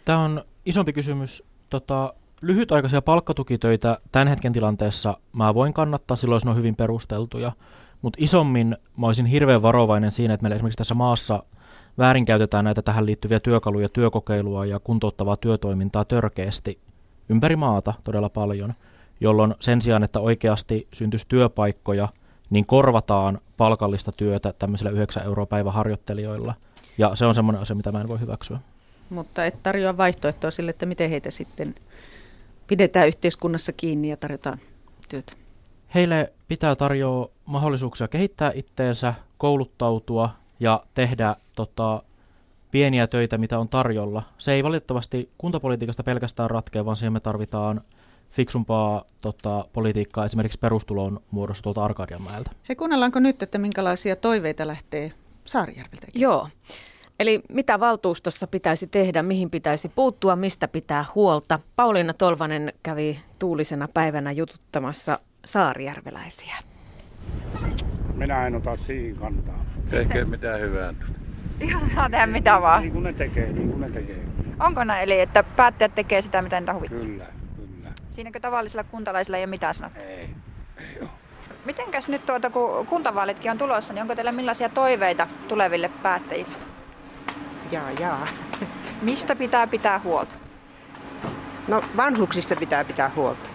[0.05, 1.45] Tämä on isompi kysymys.
[1.71, 7.53] Tota, lyhytaikaisia palkkatukitöitä tämän hetken tilanteessa mä voin kannattaa, silloin ne on hyvin perusteltuja.
[8.03, 11.42] Mutta isommin mä olisin hirveän varovainen siinä, että meillä esimerkiksi tässä maassa
[11.99, 16.79] väärinkäytetään näitä tähän liittyviä työkaluja, työkokeilua ja kuntouttavaa työtoimintaa törkeästi
[17.29, 18.75] ympäri maata todella paljon,
[19.22, 22.08] jolloin sen sijaan, että oikeasti syntyisi työpaikkoja,
[22.50, 26.54] niin korvataan palkallista työtä tämmöisillä 9 euroa päiväharjoittelijoilla.
[26.98, 28.58] Ja se on semmoinen asia, mitä mä en voi hyväksyä.
[29.11, 31.74] Mutta et tarjoa vaihtoehtoa sille, että miten heitä sitten
[32.66, 34.58] pidetään yhteiskunnassa kiinni ja tarjotaan
[35.08, 35.32] työtä.
[35.94, 40.30] Heille pitää tarjoa mahdollisuuksia kehittää itteensä, kouluttautua
[40.61, 42.02] ja tehdä tota,
[42.70, 44.22] pieniä töitä, mitä on tarjolla.
[44.38, 47.80] Se ei valitettavasti kuntapolitiikasta pelkästään ratkea, vaan siihen me tarvitaan
[48.33, 52.51] fiksumpaa tota, politiikkaa esimerkiksi perustulon muodossa tuolta Arkadianmäeltä.
[52.68, 55.12] Hei, kuunnellaanko nyt, että minkälaisia toiveita lähtee
[55.45, 56.07] Saarijärveltä?
[56.14, 56.49] Joo.
[57.21, 61.61] Eli mitä valtuustossa pitäisi tehdä, mihin pitäisi puuttua, mistä pitää huolta.
[61.77, 66.57] Pauliina Tolvanen kävi tuulisena päivänä jututtamassa saarijärveläisiä.
[68.14, 69.64] Minä en ota siihen kantaa.
[69.90, 70.95] Tehkää mitään hyvää.
[71.61, 72.83] Ihan saa tehdä mitä vaan.
[72.83, 74.25] Niin kuin ne tekee, niin kuin ne tekee.
[74.61, 76.99] Onko näin, eli että päättäjät tekee sitä, mitä niitä huvittaa?
[76.99, 77.41] Kyllä, kyllä.
[78.14, 80.01] Siinäkö tavallisilla kuntalaisilla ei ole mitään sanottu?
[80.01, 80.29] Ei,
[80.79, 81.09] ei ole.
[81.64, 86.53] Mitenkäs nyt tuota, kun kuntavaalitkin on tulossa, niin onko teillä millaisia toiveita tuleville päättäjille?
[87.70, 88.29] Jaa, jaa.
[89.03, 90.33] Mistä pitää pitää huolta?
[91.68, 93.51] No vanhuksista pitää pitää huolta.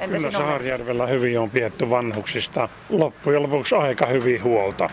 [0.00, 2.68] Entä Kyllä Saarijärvellä hyvin on pietty vanhuksista.
[2.88, 4.88] Loppujen lopuksi aika hyvin huolta.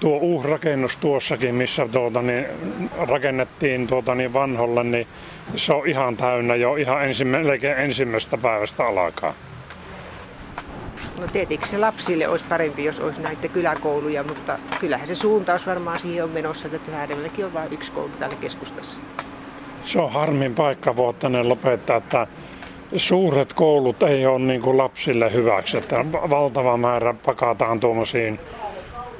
[0.00, 2.46] Tuo uusi rakennus tuossakin, missä tuota, niin,
[3.08, 5.06] rakennettiin tuota, niin vanholle, niin
[5.56, 7.38] se on ihan täynnä jo ihan ensimmä,
[7.76, 9.34] ensimmäisestä päivästä alkaa.
[11.18, 15.98] No tietenkin se lapsille olisi parempi, jos olisi näitä kyläkouluja, mutta kyllähän se suuntaus varmaan
[15.98, 19.00] siihen on menossa, että Säädemälläkin on vain yksi koulu täällä keskustassa.
[19.84, 22.26] Se on harmin paikka vuotta lopettaa, että
[22.96, 28.40] suuret koulut ei ole niin kuin lapsille hyväksi, että valtava määrä pakataan tuommoisiin.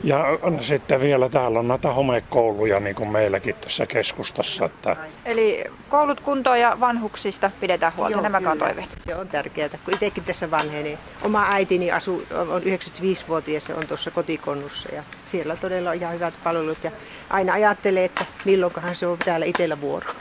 [0.06, 0.24] Ja
[0.60, 4.64] sitten vielä täällä on näitä homekouluja niin kuin meilläkin tässä keskustassa.
[4.64, 4.96] Että...
[5.24, 8.98] Eli koulut kuntoon ja vanhuksista pidetään huolta, Joo, nämä toiveet.
[8.98, 10.98] Se on tärkeää, kun itsekin tässä vanhenee.
[11.22, 16.34] Oma äitini asuu, on 95-vuotias ja on tuossa kotikonnussa ja siellä todella on ihan hyvät
[16.44, 16.84] palvelut.
[16.84, 16.90] Ja
[17.30, 20.12] aina ajattelee, että milloinkohan se on täällä itsellä vuoro.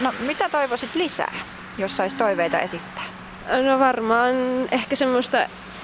[0.00, 1.32] No mitä toivoisit lisää,
[1.78, 3.04] jos saisi toiveita esittää?
[3.68, 4.34] No varmaan
[4.70, 5.38] ehkä semmoista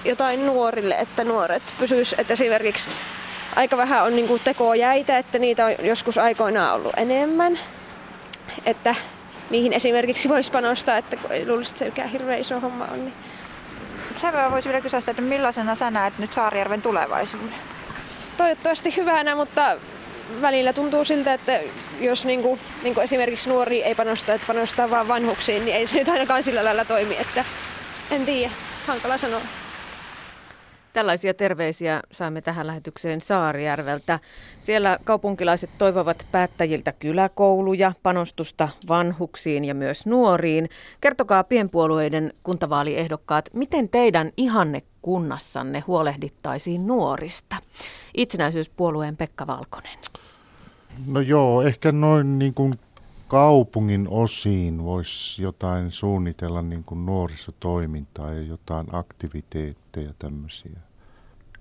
[0.05, 2.89] jotain nuorille, että nuoret pysyis, että esimerkiksi
[3.57, 7.59] aika vähän on niin tekoa jäitä, että niitä on joskus aikoinaan ollut enemmän.
[8.67, 8.95] Että
[9.51, 13.05] niihin esimerkiksi voisi panostaa, että ei luulisi, että se mikään hirveän iso homma on.
[13.05, 13.15] Niin.
[14.23, 17.55] Verran voisi vielä kysyä että millaisena sä näet nyt Saarijärven tulevaisuuden?
[18.37, 19.77] Toivottavasti hyvänä, mutta
[20.43, 21.61] välillä tuntuu siltä, että
[22.01, 25.87] jos niin kuin, niin kuin esimerkiksi nuori ei panosta, että panostaa vaan vanhuksiin, niin ei
[25.87, 27.17] se nyt ainakaan sillä lailla toimi.
[27.21, 27.45] Että
[28.11, 28.53] en tiedä,
[28.87, 29.41] hankala sanoa.
[30.99, 34.19] Tällaisia terveisiä saamme tähän lähetykseen Saarijärveltä.
[34.61, 40.69] Siellä kaupunkilaiset toivovat päättäjiltä kyläkouluja, panostusta vanhuksiin ja myös nuoriin.
[41.01, 47.57] Kertokaa pienpuolueiden kuntavaaliehdokkaat, miten teidän ihanne kunnassanne huolehdittaisiin nuorista?
[48.17, 49.99] Itsenäisyyspuolueen Pekka Valkonen.
[51.07, 52.75] No joo, ehkä noin niin kuin
[53.29, 60.88] kaupungin osiin voisi jotain suunnitella niin kuin nuorisotoimintaa ja jotain aktiviteetteja tämmöisiä.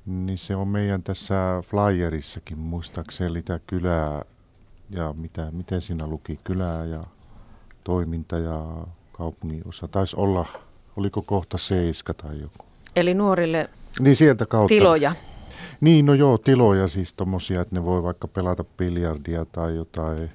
[0.07, 4.25] Niin se on meidän tässä flyerissakin muistaakseni mitä kylää
[4.89, 7.03] ja mitä, miten siinä luki kylää ja
[7.83, 9.87] toiminta ja kaupungin osa.
[9.87, 10.45] Taisi olla,
[10.97, 12.65] oliko kohta seiska tai joku.
[12.95, 14.67] Eli nuorille niin sieltä kautta.
[14.67, 15.15] tiloja.
[15.81, 20.31] Niin, no joo, tiloja siis tommosia, että ne voi vaikka pelata biljardia tai jotain,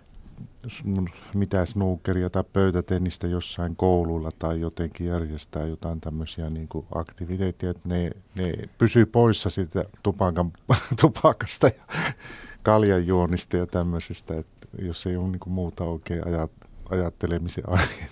[1.34, 7.88] mitä snookeria tai pöytätennistä jossain koululla tai jotenkin järjestää jotain tämmöisiä niin kuin aktiviteetteja, että
[7.88, 10.52] ne, ne pysyy poissa siitä tupakan,
[11.00, 12.04] tupakasta ja
[12.62, 16.50] kaljanjuonista ja tämmöisistä, että jos ei ole niin kuin muuta oikein ajat,
[16.90, 18.06] ajattelemisen aihe.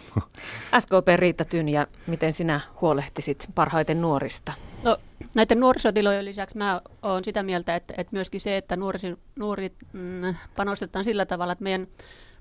[0.81, 4.53] SKP Riitta Tynjä, miten sinä huolehtisit parhaiten nuorista?
[4.83, 4.99] No
[5.37, 10.35] näiden nuorisotilojen lisäksi mä olen sitä mieltä, että, että myöskin se, että nuorisi, nuorit mm,
[10.57, 11.87] panostetaan sillä tavalla, että meidän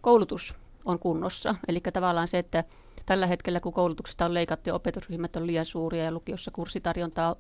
[0.01, 0.53] koulutus
[0.85, 1.55] on kunnossa.
[1.67, 2.63] Eli tavallaan se, että
[3.05, 7.35] tällä hetkellä kun koulutuksesta on leikattu ja opetusryhmät on liian suuria ja lukiossa kurssitarjontaa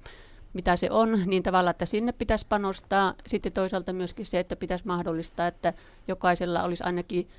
[0.53, 3.13] mitä se on, niin tavallaan, että sinne pitäisi panostaa.
[3.27, 5.73] Sitten toisaalta myöskin se, että pitäisi mahdollistaa, että
[6.07, 7.29] jokaisella olisi ainakin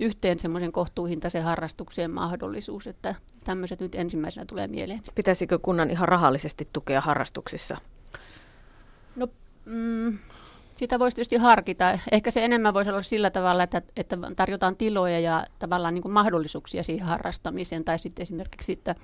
[0.00, 5.00] yhteen semmoisen kohtuuhintaisen harrastukseen mahdollisuus, että tämmöiset nyt ensimmäisenä tulee mieleen.
[5.14, 7.76] Pitäisikö kunnan ihan rahallisesti tukea harrastuksissa?
[9.16, 9.28] No,
[9.64, 10.18] mm,
[10.82, 11.98] sitä voisi tietysti harkita.
[12.12, 16.12] Ehkä se enemmän voisi olla sillä tavalla, että, että tarjotaan tiloja ja tavallaan niin kuin
[16.12, 17.84] mahdollisuuksia siihen harrastamiseen.
[17.84, 18.94] Tai sitten esimerkiksi, että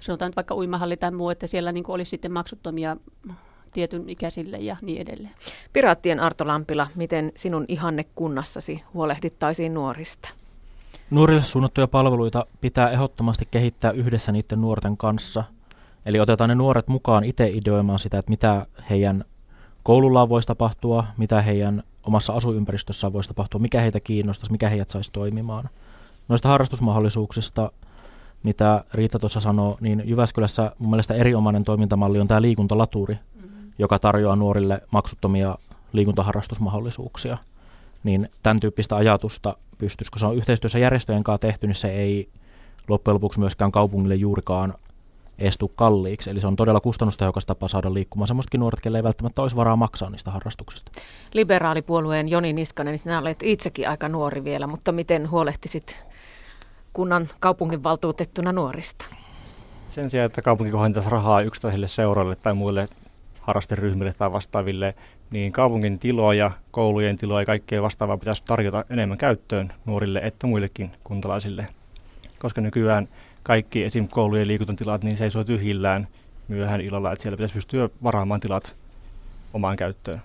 [0.00, 2.96] sanotaan vaikka uimahalli tai muu, että siellä niin kuin olisi sitten maksuttomia
[3.72, 5.34] tietyn ikäisille ja niin edelleen.
[5.72, 10.28] Piraattien Arto Lampila, miten sinun ihanne kunnassasi huolehdittaisiin nuorista?
[11.10, 15.44] Nuorille suunnattuja palveluita pitää ehdottomasti kehittää yhdessä niiden nuorten kanssa.
[16.06, 19.24] Eli otetaan ne nuoret mukaan itse ideoimaan sitä, että mitä heidän
[19.88, 25.12] koulullaan voisi tapahtua, mitä heidän omassa asuympäristössään voisi tapahtua, mikä heitä kiinnostaisi, mikä heidät saisi
[25.12, 25.68] toimimaan.
[26.28, 27.72] Noista harrastusmahdollisuuksista,
[28.42, 33.72] mitä Riitta tuossa sanoi, niin Jyväskylässä mun mielestä erinomainen toimintamalli on tämä liikuntalaturi, mm-hmm.
[33.78, 35.58] joka tarjoaa nuorille maksuttomia
[35.92, 37.38] liikuntaharrastusmahdollisuuksia.
[38.04, 42.28] Niin tämän tyyppistä ajatusta pystyisi, kun se on yhteistyössä järjestöjen kanssa tehty, niin se ei
[42.88, 44.74] loppujen lopuksi myöskään kaupungille juurikaan
[45.38, 46.30] estu kalliiksi.
[46.30, 49.76] Eli se on todella kustannustehokas tapa saada liikkumaan semmoistakin nuoret, kelle ei välttämättä olisi varaa
[49.76, 50.92] maksaa niistä harrastuksista.
[51.34, 56.04] Liberaalipuolueen Joni Niskanen, sinä olet itsekin aika nuori vielä, mutta miten huolehtisit
[56.92, 59.04] kunnan kaupunginvaltuutettuna nuorista?
[59.88, 62.88] Sen sijaan, että kaupunki kohentaisi rahaa yksittäisille seuroille tai muille
[63.40, 64.94] harrasteryhmille tai vastaaville,
[65.30, 70.90] niin kaupungin tiloja, koulujen tiloja ja kaikkea vastaavaa pitäisi tarjota enemmän käyttöön nuorille että muillekin
[71.04, 71.66] kuntalaisille.
[72.38, 73.08] Koska nykyään
[73.48, 74.08] kaikki esim.
[74.08, 76.08] koulujen liikuntatilat niin seisoo tyhjillään
[76.48, 78.76] myöhään illalla, että siellä pitäisi pystyä varaamaan tilat
[79.54, 80.22] omaan käyttöön.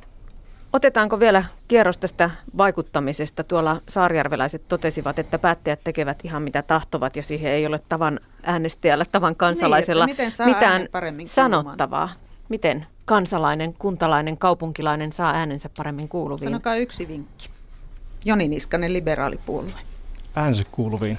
[0.74, 3.44] Otetaanko vielä kierros tästä vaikuttamisesta?
[3.44, 9.06] Tuolla saarijärveläiset totesivat, että päättäjät tekevät ihan mitä tahtovat ja siihen ei ole tavan äänestäjällä,
[9.12, 10.88] tavan kansalaisella niin, mitään
[11.26, 12.10] sanottavaa.
[12.50, 16.50] Miten kansalainen, kuntalainen, kaupunkilainen saa äänensä paremmin kuuluviin?
[16.50, 17.50] Sanokaa yksi vinkki.
[18.26, 19.74] Joni Niskanen, liberaalipuolue.
[20.36, 21.18] Äänsä kuuluviin.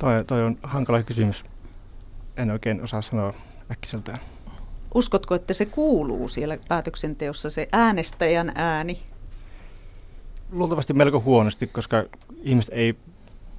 [0.00, 1.44] Toi, toi on hankala kysymys.
[2.36, 3.34] En oikein osaa sanoa
[3.70, 4.18] äkkiseltään.
[4.94, 8.98] Uskotko, että se kuuluu siellä päätöksenteossa, se äänestäjän ääni?
[10.52, 12.04] Luultavasti melko huonosti, koska
[12.42, 12.96] ihmiset ei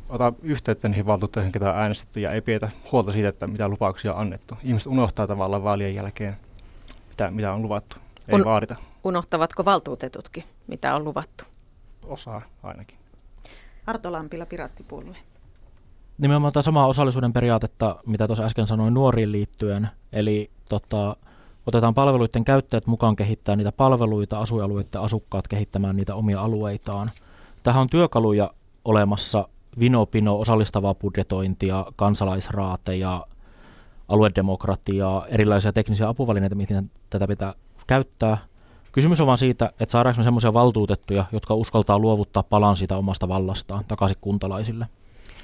[0.09, 4.13] ota yhteyttä niihin valtuutettuihin, ketä on äänestetty, ja ei pidetä huolta siitä, että mitä lupauksia
[4.13, 4.57] on annettu.
[4.63, 6.37] Ihmiset unohtaa tavallaan vaalien jälkeen,
[7.09, 7.97] mitä, mitä on luvattu.
[8.27, 8.75] Ei Un- vaadita.
[9.03, 11.43] Unohtavatko valtuutetutkin, mitä on luvattu?
[12.03, 12.97] Osaa ainakin.
[13.87, 15.17] Arto Lampila, Piraattipuolue
[16.21, 19.89] nimenomaan tämä samaa osallisuuden periaatetta, mitä tuossa äsken sanoin nuoriin liittyen.
[20.13, 21.15] Eli tota,
[21.67, 27.11] otetaan palveluiden käyttäjät mukaan kehittää niitä palveluita, asuinalueiden asukkaat kehittämään niitä omia alueitaan.
[27.63, 28.51] Tähän on työkaluja
[28.85, 29.47] olemassa,
[29.79, 33.25] vinopino, osallistavaa budjetointia, kansalaisraateja,
[34.07, 37.53] aluedemokratiaa, erilaisia teknisiä apuvälineitä, miten tätä pitää
[37.87, 38.37] käyttää.
[38.91, 43.27] Kysymys on vain siitä, että saadaanko me semmoisia valtuutettuja, jotka uskaltaa luovuttaa palan siitä omasta
[43.27, 44.87] vallastaan takaisin kuntalaisille.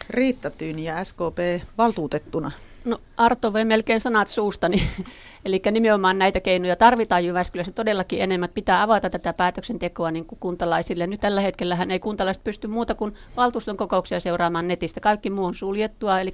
[0.10, 2.52] Riitta Tyyni ja SKP valtuutettuna.
[2.86, 4.82] No Arto voi melkein sanat suustani.
[5.46, 8.50] Eli nimenomaan näitä keinoja tarvitaan Jyväskylässä todellakin enemmän.
[8.54, 11.08] Pitää avata tätä päätöksentekoa niin kuin kuntalaisille.
[11.08, 15.00] Nyt tällä hetkellä ei kuntalaiset pysty muuta kuin valtuuston kokouksia seuraamaan netistä.
[15.00, 16.20] Kaikki muu on suljettua.
[16.20, 16.34] Eli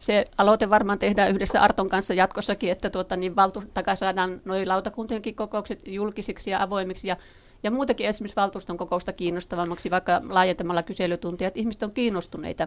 [0.00, 5.34] se aloite varmaan tehdään yhdessä Arton kanssa jatkossakin, että tuota, niin valtuus, saadaan noin lautakuntienkin
[5.34, 7.08] kokoukset julkisiksi ja avoimiksi.
[7.08, 7.16] Ja
[7.62, 12.66] ja muutenkin esimerkiksi valtuuston kokousta kiinnostavammaksi, vaikka laajentamalla kyselytuntia, että ihmiset on kiinnostuneita.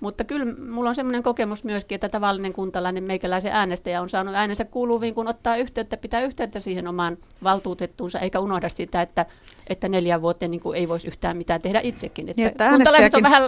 [0.00, 4.64] Mutta kyllä mulla on semmoinen kokemus myöskin, että tavallinen kuntalainen meikäläisen äänestäjä on saanut äänensä
[4.64, 9.26] kuuluviin, kun ottaa yhteyttä, pitää yhteyttä siihen omaan valtuutettuunsa, eikä unohda sitä, että,
[9.66, 12.28] että neljän vuoteen niin kuin ei voisi yhtään mitään tehdä itsekin.
[12.28, 13.42] Että, että kuntalaiset on vähän,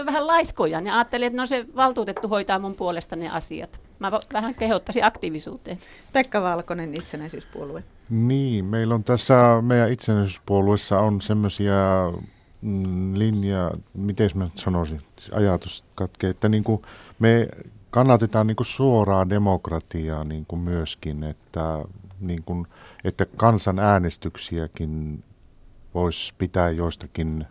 [0.00, 3.80] on vähän laiskoja, niin ajattelin, että no se valtuutettu hoitaa mun puolesta ne asiat.
[3.98, 5.78] Mä vähän kehottaisin aktiivisuuteen.
[6.12, 7.84] Pekka Valkonen, itsenäisyyspuolue.
[8.10, 11.74] Niin, meillä on tässä meidän itsenäisyyspuolueessa on semmoisia
[12.62, 15.00] mm, linja, miten mä sanoisin,
[15.32, 16.82] ajatus katkee, että niin kuin
[17.18, 17.48] me
[17.90, 21.84] kannatetaan niin kuin suoraa demokratiaa niin kuin myöskin, että,
[22.20, 22.66] niin kuin,
[23.04, 25.24] että kansan äänestyksiäkin
[25.94, 27.46] voisi pitää joistakin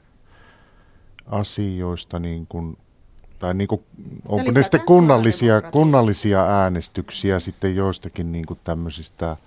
[1.25, 2.77] asioista niin kuin,
[3.39, 3.81] tai niin kuin,
[4.27, 9.37] onko ne sitten kunnallisia, kunnallisia äänestyksiä sitten joistakin niin kuin tämmöisistä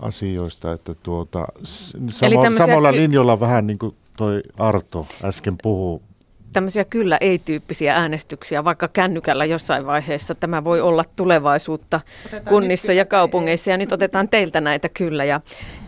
[0.00, 1.46] asioista, että tuota,
[2.10, 6.02] samo, samalla linjoilla vähän niin kuin toi Arto äsken puhuu.
[6.52, 13.04] Tämmöisiä kyllä ei-tyyppisiä äänestyksiä, vaikka kännykällä jossain vaiheessa tämä voi olla tulevaisuutta otetaan kunnissa ja
[13.04, 13.70] kaupungeissa.
[13.70, 15.40] Ja nyt otetaan teiltä näitä kyllä ja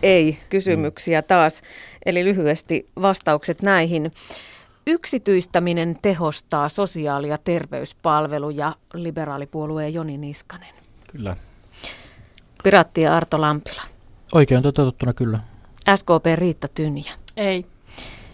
[0.03, 1.61] ei-kysymyksiä taas.
[2.05, 4.11] Eli lyhyesti vastaukset näihin.
[4.87, 10.73] Yksityistäminen tehostaa sosiaali- ja terveyspalveluja, liberaalipuolue Joni Niskanen.
[11.11, 11.35] Kyllä.
[12.63, 13.81] Piraatti ja Arto Lampila.
[14.33, 15.39] Oikein toteutettuna kyllä.
[15.95, 17.11] SKP Riitta Tynjä.
[17.37, 17.65] Ei.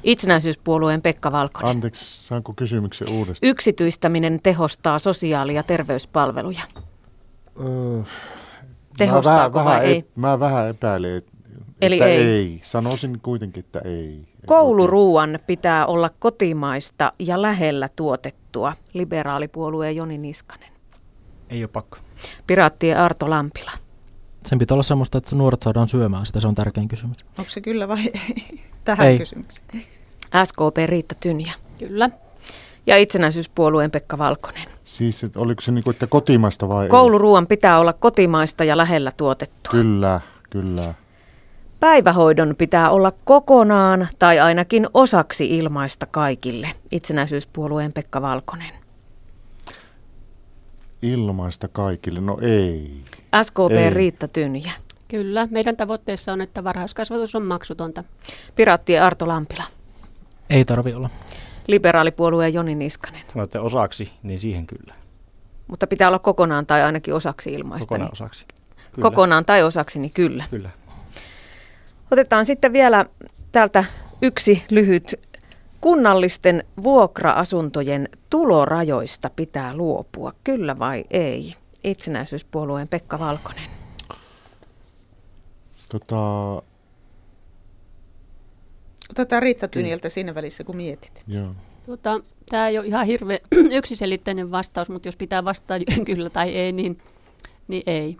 [0.03, 1.69] Itsenäisyyspuolueen Pekka Valkonen.
[1.69, 3.49] Anteeksi, saanko kysymyksen uudestaan?
[3.49, 6.62] Yksityistäminen tehostaa sosiaali- ja terveyspalveluja.
[7.59, 8.01] Öö,
[8.97, 10.05] Tehostaako mä vai vähän, ei?
[10.15, 11.31] Mä vähän epäilen, että
[11.81, 12.21] Eli ei.
[12.21, 12.59] ei.
[12.63, 14.27] Sanoisin kuitenkin, että ei.
[14.49, 18.73] Kouluruuan pitää olla kotimaista ja lähellä tuotettua.
[18.93, 20.71] Liberaalipuolue Joni Niskanen.
[21.49, 21.97] Ei ole pakko.
[22.47, 23.71] Piraattien Arto Lampila.
[24.45, 27.25] Sen pitää olla semmoista, että nuoret saadaan syömään sitä, se on tärkein kysymys.
[27.39, 28.62] Onko se kyllä vai ei?
[28.85, 29.17] Tähän ei.
[29.17, 29.67] kysymykseen.
[30.45, 31.53] SKP Riitta Tynjä.
[31.79, 32.09] Kyllä.
[32.88, 34.67] Ja itsenäisyyspuolueen Pekka Valkonen.
[34.83, 39.71] Siis että oliko se niinku, että kotimaista vai Kouluruuan pitää olla kotimaista ja lähellä tuotettua.
[39.71, 40.93] Kyllä, kyllä.
[41.79, 46.71] Päivähoidon pitää olla kokonaan tai ainakin osaksi ilmaista kaikille.
[46.91, 48.71] Itsenäisyyspuolueen Pekka Valkonen.
[51.01, 53.01] Ilmaista kaikille, no ei.
[53.43, 53.89] SKP Ei.
[53.89, 54.71] Riitta Tynjä.
[55.07, 58.03] Kyllä, meidän tavoitteessa on, että varhaiskasvatus on maksutonta.
[58.55, 59.63] Piraatti Arto Lampila.
[60.49, 61.09] Ei tarvi olla.
[61.67, 63.21] Liberaalipuolue Joni Niskanen.
[63.33, 64.93] Sanoitte osaksi, niin siihen kyllä.
[65.67, 67.87] Mutta pitää olla kokonaan tai ainakin osaksi ilmaista.
[67.87, 68.45] Kokonaan niin- osaksi.
[68.91, 69.09] Kyllä.
[69.09, 70.43] Kokonaan tai osaksi, niin kyllä.
[70.51, 70.69] Kyllä.
[72.11, 73.05] Otetaan sitten vielä
[73.51, 73.83] täältä
[74.21, 75.15] yksi lyhyt.
[75.81, 81.55] Kunnallisten vuokra-asuntojen tulorajoista pitää luopua, kyllä vai ei?
[81.83, 83.69] Itsenäisyyspuolueen Pekka Valkonen.
[85.91, 86.55] Tota,
[89.11, 91.23] Otetaan Riitta Tyniltä siinä välissä, kun mietit.
[91.27, 91.55] joo.
[91.85, 92.19] Tuota,
[92.49, 93.39] tämä ei ole ihan hirveän
[93.71, 96.97] yksiselitteinen vastaus, mutta jos pitää vastata kyllä tai ei, niin,
[97.67, 98.17] niin ei.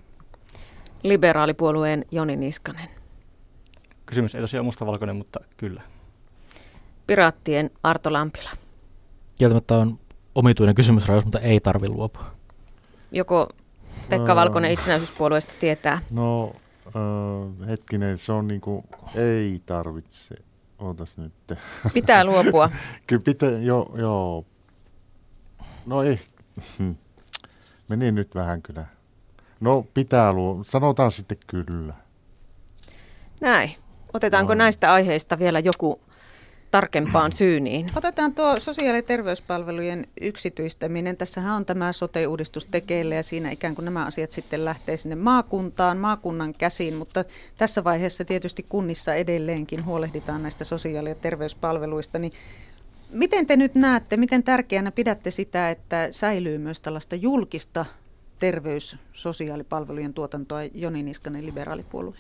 [1.04, 2.99] Liberaalipuolueen Joni Niskanen.
[4.10, 5.82] Kysymys ei tosiaan mustavalkoinen, mutta kyllä.
[7.08, 8.50] Piraattien Arto Lampila.
[9.38, 10.00] Kieltämättä on
[10.36, 12.26] omituinen kysymysrajoitus, mutta ei tarvi luopua.
[13.12, 13.50] Joko
[14.10, 14.36] Pekka.
[14.36, 16.02] Valkonen itsenäisyyspuolueesta tietää?
[16.12, 16.54] No
[16.88, 18.84] äh, hetkinen, se on niinku,
[19.16, 20.36] ei tarvitse.
[20.80, 21.34] Ootas nyt.
[21.94, 22.70] Pitää luopua.
[23.08, 24.46] Kyllä pitää, joo, joo.
[25.86, 26.20] No ei,
[26.78, 26.96] hmm.
[27.88, 28.86] meni nyt vähän kyllä.
[29.60, 31.94] No pitää luo, sanotaan sitten kyllä.
[33.42, 33.76] Näin.
[34.14, 36.00] Otetaanko näistä aiheista vielä joku
[36.72, 37.92] tarkempaan syyniin?
[37.96, 41.18] Otetaan tuo sosiaali- ja terveyspalvelujen yksityistäminen.
[41.18, 45.98] Tässähän on tämä sote-uudistus tekeillä ja siinä ikään kuin nämä asiat sitten lähtee sinne maakuntaan,
[45.98, 47.26] maakunnan käsiin, mutta
[47.58, 52.20] tässä vaiheessa tietysti kunnissa edelleenkin huolehditaan näistä sosiaali- ja terveyspalveluista.
[52.20, 52.34] Niin
[53.10, 57.86] miten te nyt näette, miten tärkeänä pidätte sitä, että säilyy myös tällaista julkista
[58.40, 62.16] terveys- sosiaalipalvelujen tuotantoa Joni Niskanen liberaalipuolue?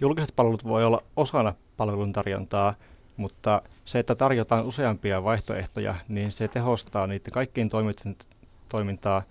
[0.00, 2.74] Julkiset palvelut voi olla osana palvelun tarjontaa,
[3.16, 7.68] mutta se, että tarjotaan useampia vaihtoehtoja, niin se tehostaa niiden kaikkien
[8.68, 9.22] toimintaa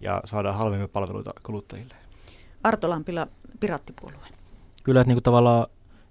[0.00, 1.94] ja saadaan halvempia palveluita kuluttajille.
[2.62, 3.26] Arto Lampila,
[3.60, 4.26] Piraattipuolue.
[4.82, 5.66] Kyllä, että niin tavallaan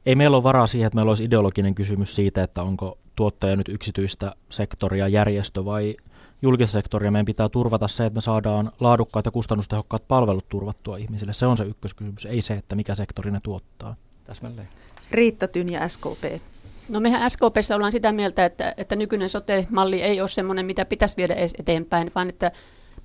[0.06, 3.70] ei meillä ole varaa siihen, että meillä olisi ideologinen kysymys siitä, että onko tuottaja nyt
[3.70, 5.96] yksityistä sektoria, järjestö vai
[6.42, 7.12] julkissektoria.
[7.12, 11.34] Meidän pitää turvata se, että me saadaan laadukkaat ja kustannustehokkaat palvelut turvattua ihmisille.
[11.34, 13.96] Se on se ykköskysymys, ei se, että mikä sektori ne tuottaa.
[14.24, 14.68] Täsmälleen.
[15.12, 16.42] Riitta Tynjä, SKP.
[16.90, 21.18] No mehän SKPssä ollaan sitä mieltä, että, että nykyinen sote-malli ei ole sellainen, mitä pitäisi
[21.18, 22.52] viedä eteenpäin, vaan että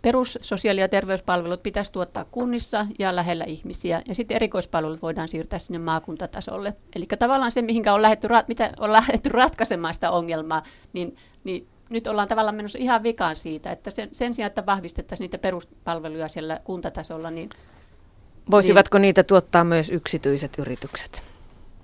[0.02, 5.78] perussosiaali- ja terveyspalvelut pitäisi tuottaa kunnissa ja lähellä ihmisiä, ja sitten erikoispalvelut voidaan siirtää sinne
[5.78, 6.74] maakuntatasolle.
[6.96, 10.62] Eli tavallaan se, mihinkä on lähdetty, mitä on lähdetty ratkaisemaan sitä ongelmaa,
[10.92, 15.24] niin, niin nyt ollaan tavallaan menossa ihan vikaan siitä, että sen, sen sijaan, että vahvistettaisiin
[15.24, 17.50] niitä peruspalveluja siellä kuntatasolla, niin...
[18.50, 21.22] Voisivatko niin, niitä tuottaa myös yksityiset yritykset?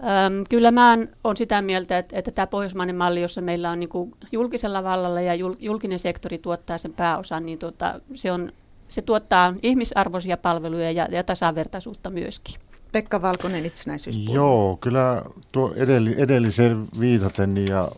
[0.03, 3.90] Öm, kyllä mä olen sitä mieltä, että, että tämä pohjoismainen malli, jossa meillä on niin
[4.32, 8.53] julkisella vallalla ja julkinen sektori tuottaa sen pääosan, niin tuota, se, on,
[8.88, 12.55] se tuottaa ihmisarvoisia palveluja ja, ja tasavertaisuutta myöskin.
[12.92, 14.34] Pekka Valkonen itsenäisyyspuolue.
[14.34, 15.22] Joo, kyllä
[15.53, 17.88] tuo edelli, edelliseen viitaten, ja,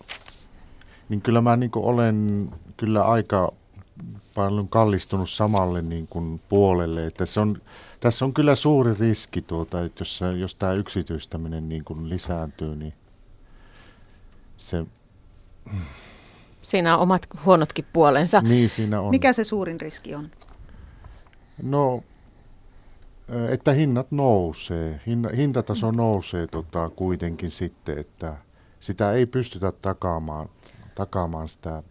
[1.09, 3.53] niin kyllä mä niin olen kyllä aika
[4.35, 7.61] paljon kallistunut samalle niin kuin puolelle, että se on
[8.05, 12.95] tässä on kyllä suuri riski, tuota, että jos, jos tämä yksityistäminen niin kuin lisääntyy, niin
[14.57, 14.87] se...
[16.63, 18.41] Siinä on omat huonotkin puolensa.
[18.41, 19.11] Niin, siinä on.
[19.11, 20.31] Mikä se suurin riski on?
[21.63, 22.03] No,
[23.49, 25.01] että hinnat nousee.
[25.07, 28.37] Hinna, hintataso nousee tota, kuitenkin sitten, että
[28.81, 30.49] sitä ei pystytä takaamaan,
[30.95, 31.83] takaamaan sitä,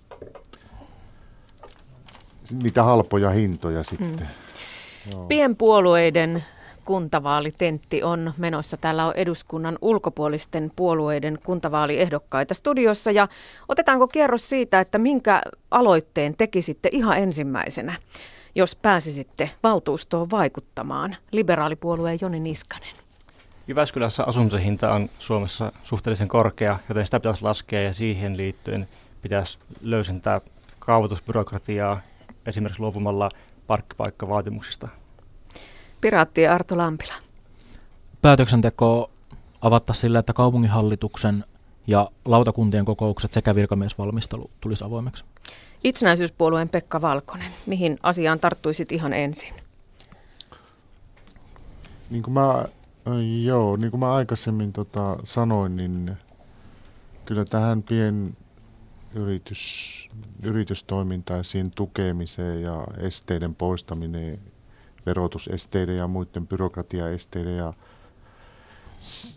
[2.64, 4.18] niitä halpoja hintoja sitten.
[4.18, 4.28] Hmm.
[5.12, 5.26] Joo.
[5.26, 6.44] Pienpuolueiden
[6.86, 8.78] kuntavaalitentti on menossa.
[8.78, 13.12] Täällä on eduskunnan ulkopuolisten puolueiden kuntavaaliehdokkaita studiossa.
[13.12, 13.28] Ja
[13.70, 15.42] otetaanko kierros siitä, että minkä
[15.72, 17.94] aloitteen tekisitte ihan ensimmäisenä,
[18.56, 21.16] jos pääsisitte valtuustoon vaikuttamaan?
[21.32, 23.03] Liberaalipuolueen Joni Niskanen.
[23.68, 28.88] Jyväskylässä asumisen hinta on Suomessa suhteellisen korkea, joten sitä pitäisi laskea ja siihen liittyen
[29.22, 30.42] pitäisi löysentää
[30.80, 32.02] kaavoitusbyrokratiaa
[32.46, 33.30] esimerkiksi luopumalla
[33.68, 34.88] parkkipaikkavaatimuksista.
[36.02, 37.14] Piraatti Arto Lampila.
[38.22, 39.10] Päätöksenteko
[39.62, 41.44] avattaisiin sillä, että kaupunginhallituksen
[41.88, 45.24] ja lautakuntien kokoukset sekä virkamiesvalmistelu tulisi avoimeksi.
[45.84, 49.54] Itsenäisyyspuolueen Pekka Valkonen, mihin asiaan tarttuisit ihan ensin?
[52.10, 52.66] Niin kuin mä,
[53.44, 56.18] joo, niin kuin mä aikaisemmin tota sanoin, niin
[57.26, 58.38] kyllä tähän pien
[59.16, 60.10] yritys,
[61.44, 64.40] siihen tukemiseen ja esteiden poistaminen,
[65.06, 67.74] verotusesteiden ja muiden byrokratiaesteiden ja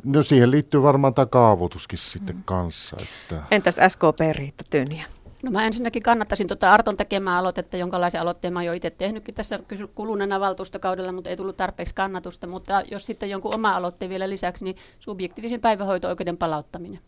[0.04, 2.42] No siihen liittyy varmaan tämä kaavoituskin sitten mm.
[2.44, 2.96] kanssa.
[3.02, 3.42] Että.
[3.50, 5.04] Entäs SKP Riitta Tynjä?
[5.42, 9.34] No mä ensinnäkin kannattaisin tuota Arton tekemää aloitetta, jonkalaisen aloitteen mä oon jo itse tehnytkin
[9.34, 9.58] tässä
[9.94, 12.46] kuluneena valtuustokaudella, mutta ei tullut tarpeeksi kannatusta.
[12.46, 16.98] Mutta jos sitten jonkun oma aloitteen vielä lisäksi, niin subjektiivisen päivähoito-oikeuden palauttaminen.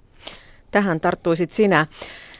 [0.70, 1.87] Tähän tarttuisit sinä.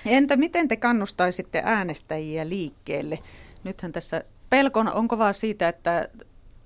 [0.07, 3.19] Entä miten te kannustaisitte äänestäjiä liikkeelle?
[3.65, 6.09] Nythän tässä pelkona onko vaan siitä, että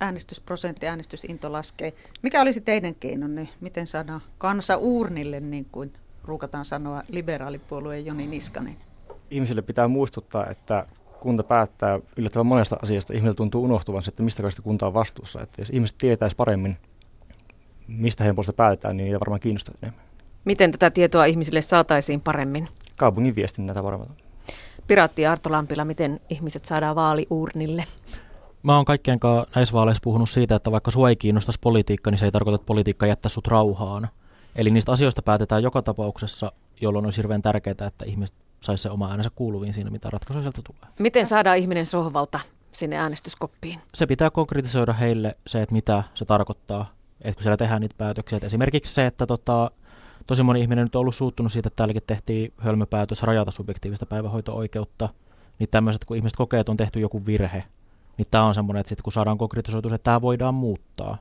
[0.00, 1.92] äänestysprosentti, äänestysinto laskee.
[2.22, 3.48] Mikä olisi teidän keinonne?
[3.60, 5.92] Miten saadaan kansa uurnille, niin kuin
[6.24, 8.76] ruukataan sanoa liberaalipuolueen Joni Niskanen?
[9.32, 10.86] Ihmisille pitää muistuttaa, että
[11.20, 13.12] kunta päättää yllättävän monesta asiasta.
[13.12, 15.40] Ihmisille tuntuu unohtuvan se, että mistä kaikista kunta on vastuussa.
[15.40, 16.76] Että jos ihmiset tietäisi paremmin,
[17.86, 20.04] mistä heidän puolesta päätetään, niin niitä varmaan kiinnostaa enemmän.
[20.44, 22.68] Miten tätä tietoa ihmisille saataisiin paremmin?
[22.96, 24.10] Kaupungin viestinnätä varmaan.
[24.86, 27.84] Piraatti Arto Lampila, miten ihmiset saadaan vaaliurnille?
[28.62, 32.18] Mä oon kaikkien kanssa näissä vaaleissa puhunut siitä, että vaikka sua ei kiinnostaisi politiikka, niin
[32.18, 34.08] se ei tarkoita, että politiikka jättää sut rauhaan.
[34.56, 39.10] Eli niistä asioista päätetään joka tapauksessa, jolloin on hirveän tärkeää, että ihmiset saisi se oma
[39.10, 40.94] äänensä kuuluviin siinä, mitä ratkaisuja sieltä tulee.
[41.00, 42.40] Miten saadaan ihminen sohvalta
[42.72, 43.80] sinne äänestyskoppiin?
[43.94, 48.36] Se pitää konkretisoida heille se, että mitä se tarkoittaa, että kun siellä tehdään niitä päätöksiä.
[48.36, 49.70] Että esimerkiksi se, että tota,
[50.26, 55.08] tosi moni ihminen nyt on ollut suuttunut siitä, että täälläkin tehtiin hölmöpäätös rajata subjektiivista päivähoito-oikeutta.
[55.58, 57.64] Niin tämmöiset, kun ihmiset kokee, että on tehty joku virhe,
[58.18, 61.18] niin tämä on semmoinen, että sitten kun saadaan konkretisoitua, että tämä voidaan muuttaa,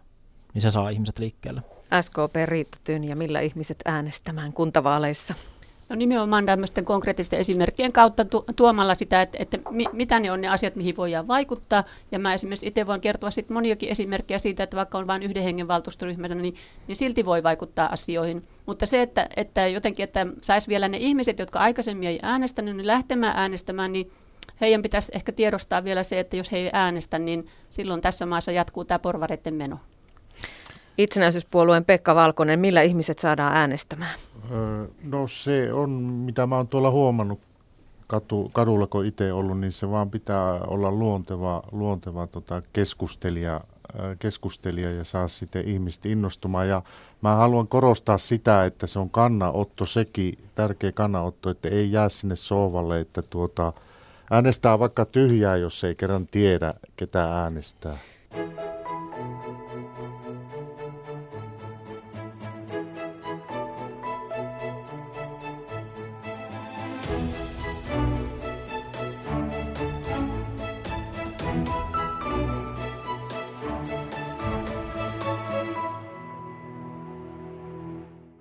[0.53, 1.61] niin se saa ihmiset liikkeelle.
[2.01, 5.33] SKP Riitta ja millä ihmiset äänestämään kuntavaaleissa?
[5.91, 10.41] No nimenomaan tämmöisten konkreettisten esimerkkien kautta tu- tuomalla sitä, että, että mi- mitä ne on
[10.41, 11.83] ne asiat, mihin voidaan vaikuttaa.
[12.11, 15.43] Ja mä esimerkiksi itse voin kertoa sitten moniakin esimerkkejä siitä, että vaikka on vain yhden
[15.43, 16.55] hengen valtuustoryhmänä, niin,
[16.87, 18.43] niin silti voi vaikuttaa asioihin.
[18.65, 22.87] Mutta se, että, että jotenkin, että saisi vielä ne ihmiset, jotka aikaisemmin ei äänestänyt, niin
[22.87, 24.11] lähtemään äänestämään, niin
[24.61, 28.51] heidän pitäisi ehkä tiedostaa vielä se, että jos he ei äänestä, niin silloin tässä maassa
[28.51, 29.79] jatkuu tämä porvareiden meno.
[30.97, 34.15] Itsenäisyyspuolueen Pekka Valkonen, millä ihmiset saadaan äänestämään?
[35.03, 35.89] No se on,
[36.25, 37.39] mitä mä oon tuolla huomannut
[38.11, 43.61] katu, kadulla kun itse ollut, niin se vaan pitää olla luonteva, luonteva tota keskustelija,
[44.19, 46.67] keskustelija ja saa sitten ihmiset innostumaan.
[46.67, 46.81] Ja
[47.21, 52.35] mä haluan korostaa sitä, että se on kannanotto sekin, tärkeä kannanotto, että ei jää sinne
[52.35, 53.73] sohvalle, että tuota,
[54.31, 57.97] äänestää vaikka tyhjää, jos ei kerran tiedä, ketä äänestää.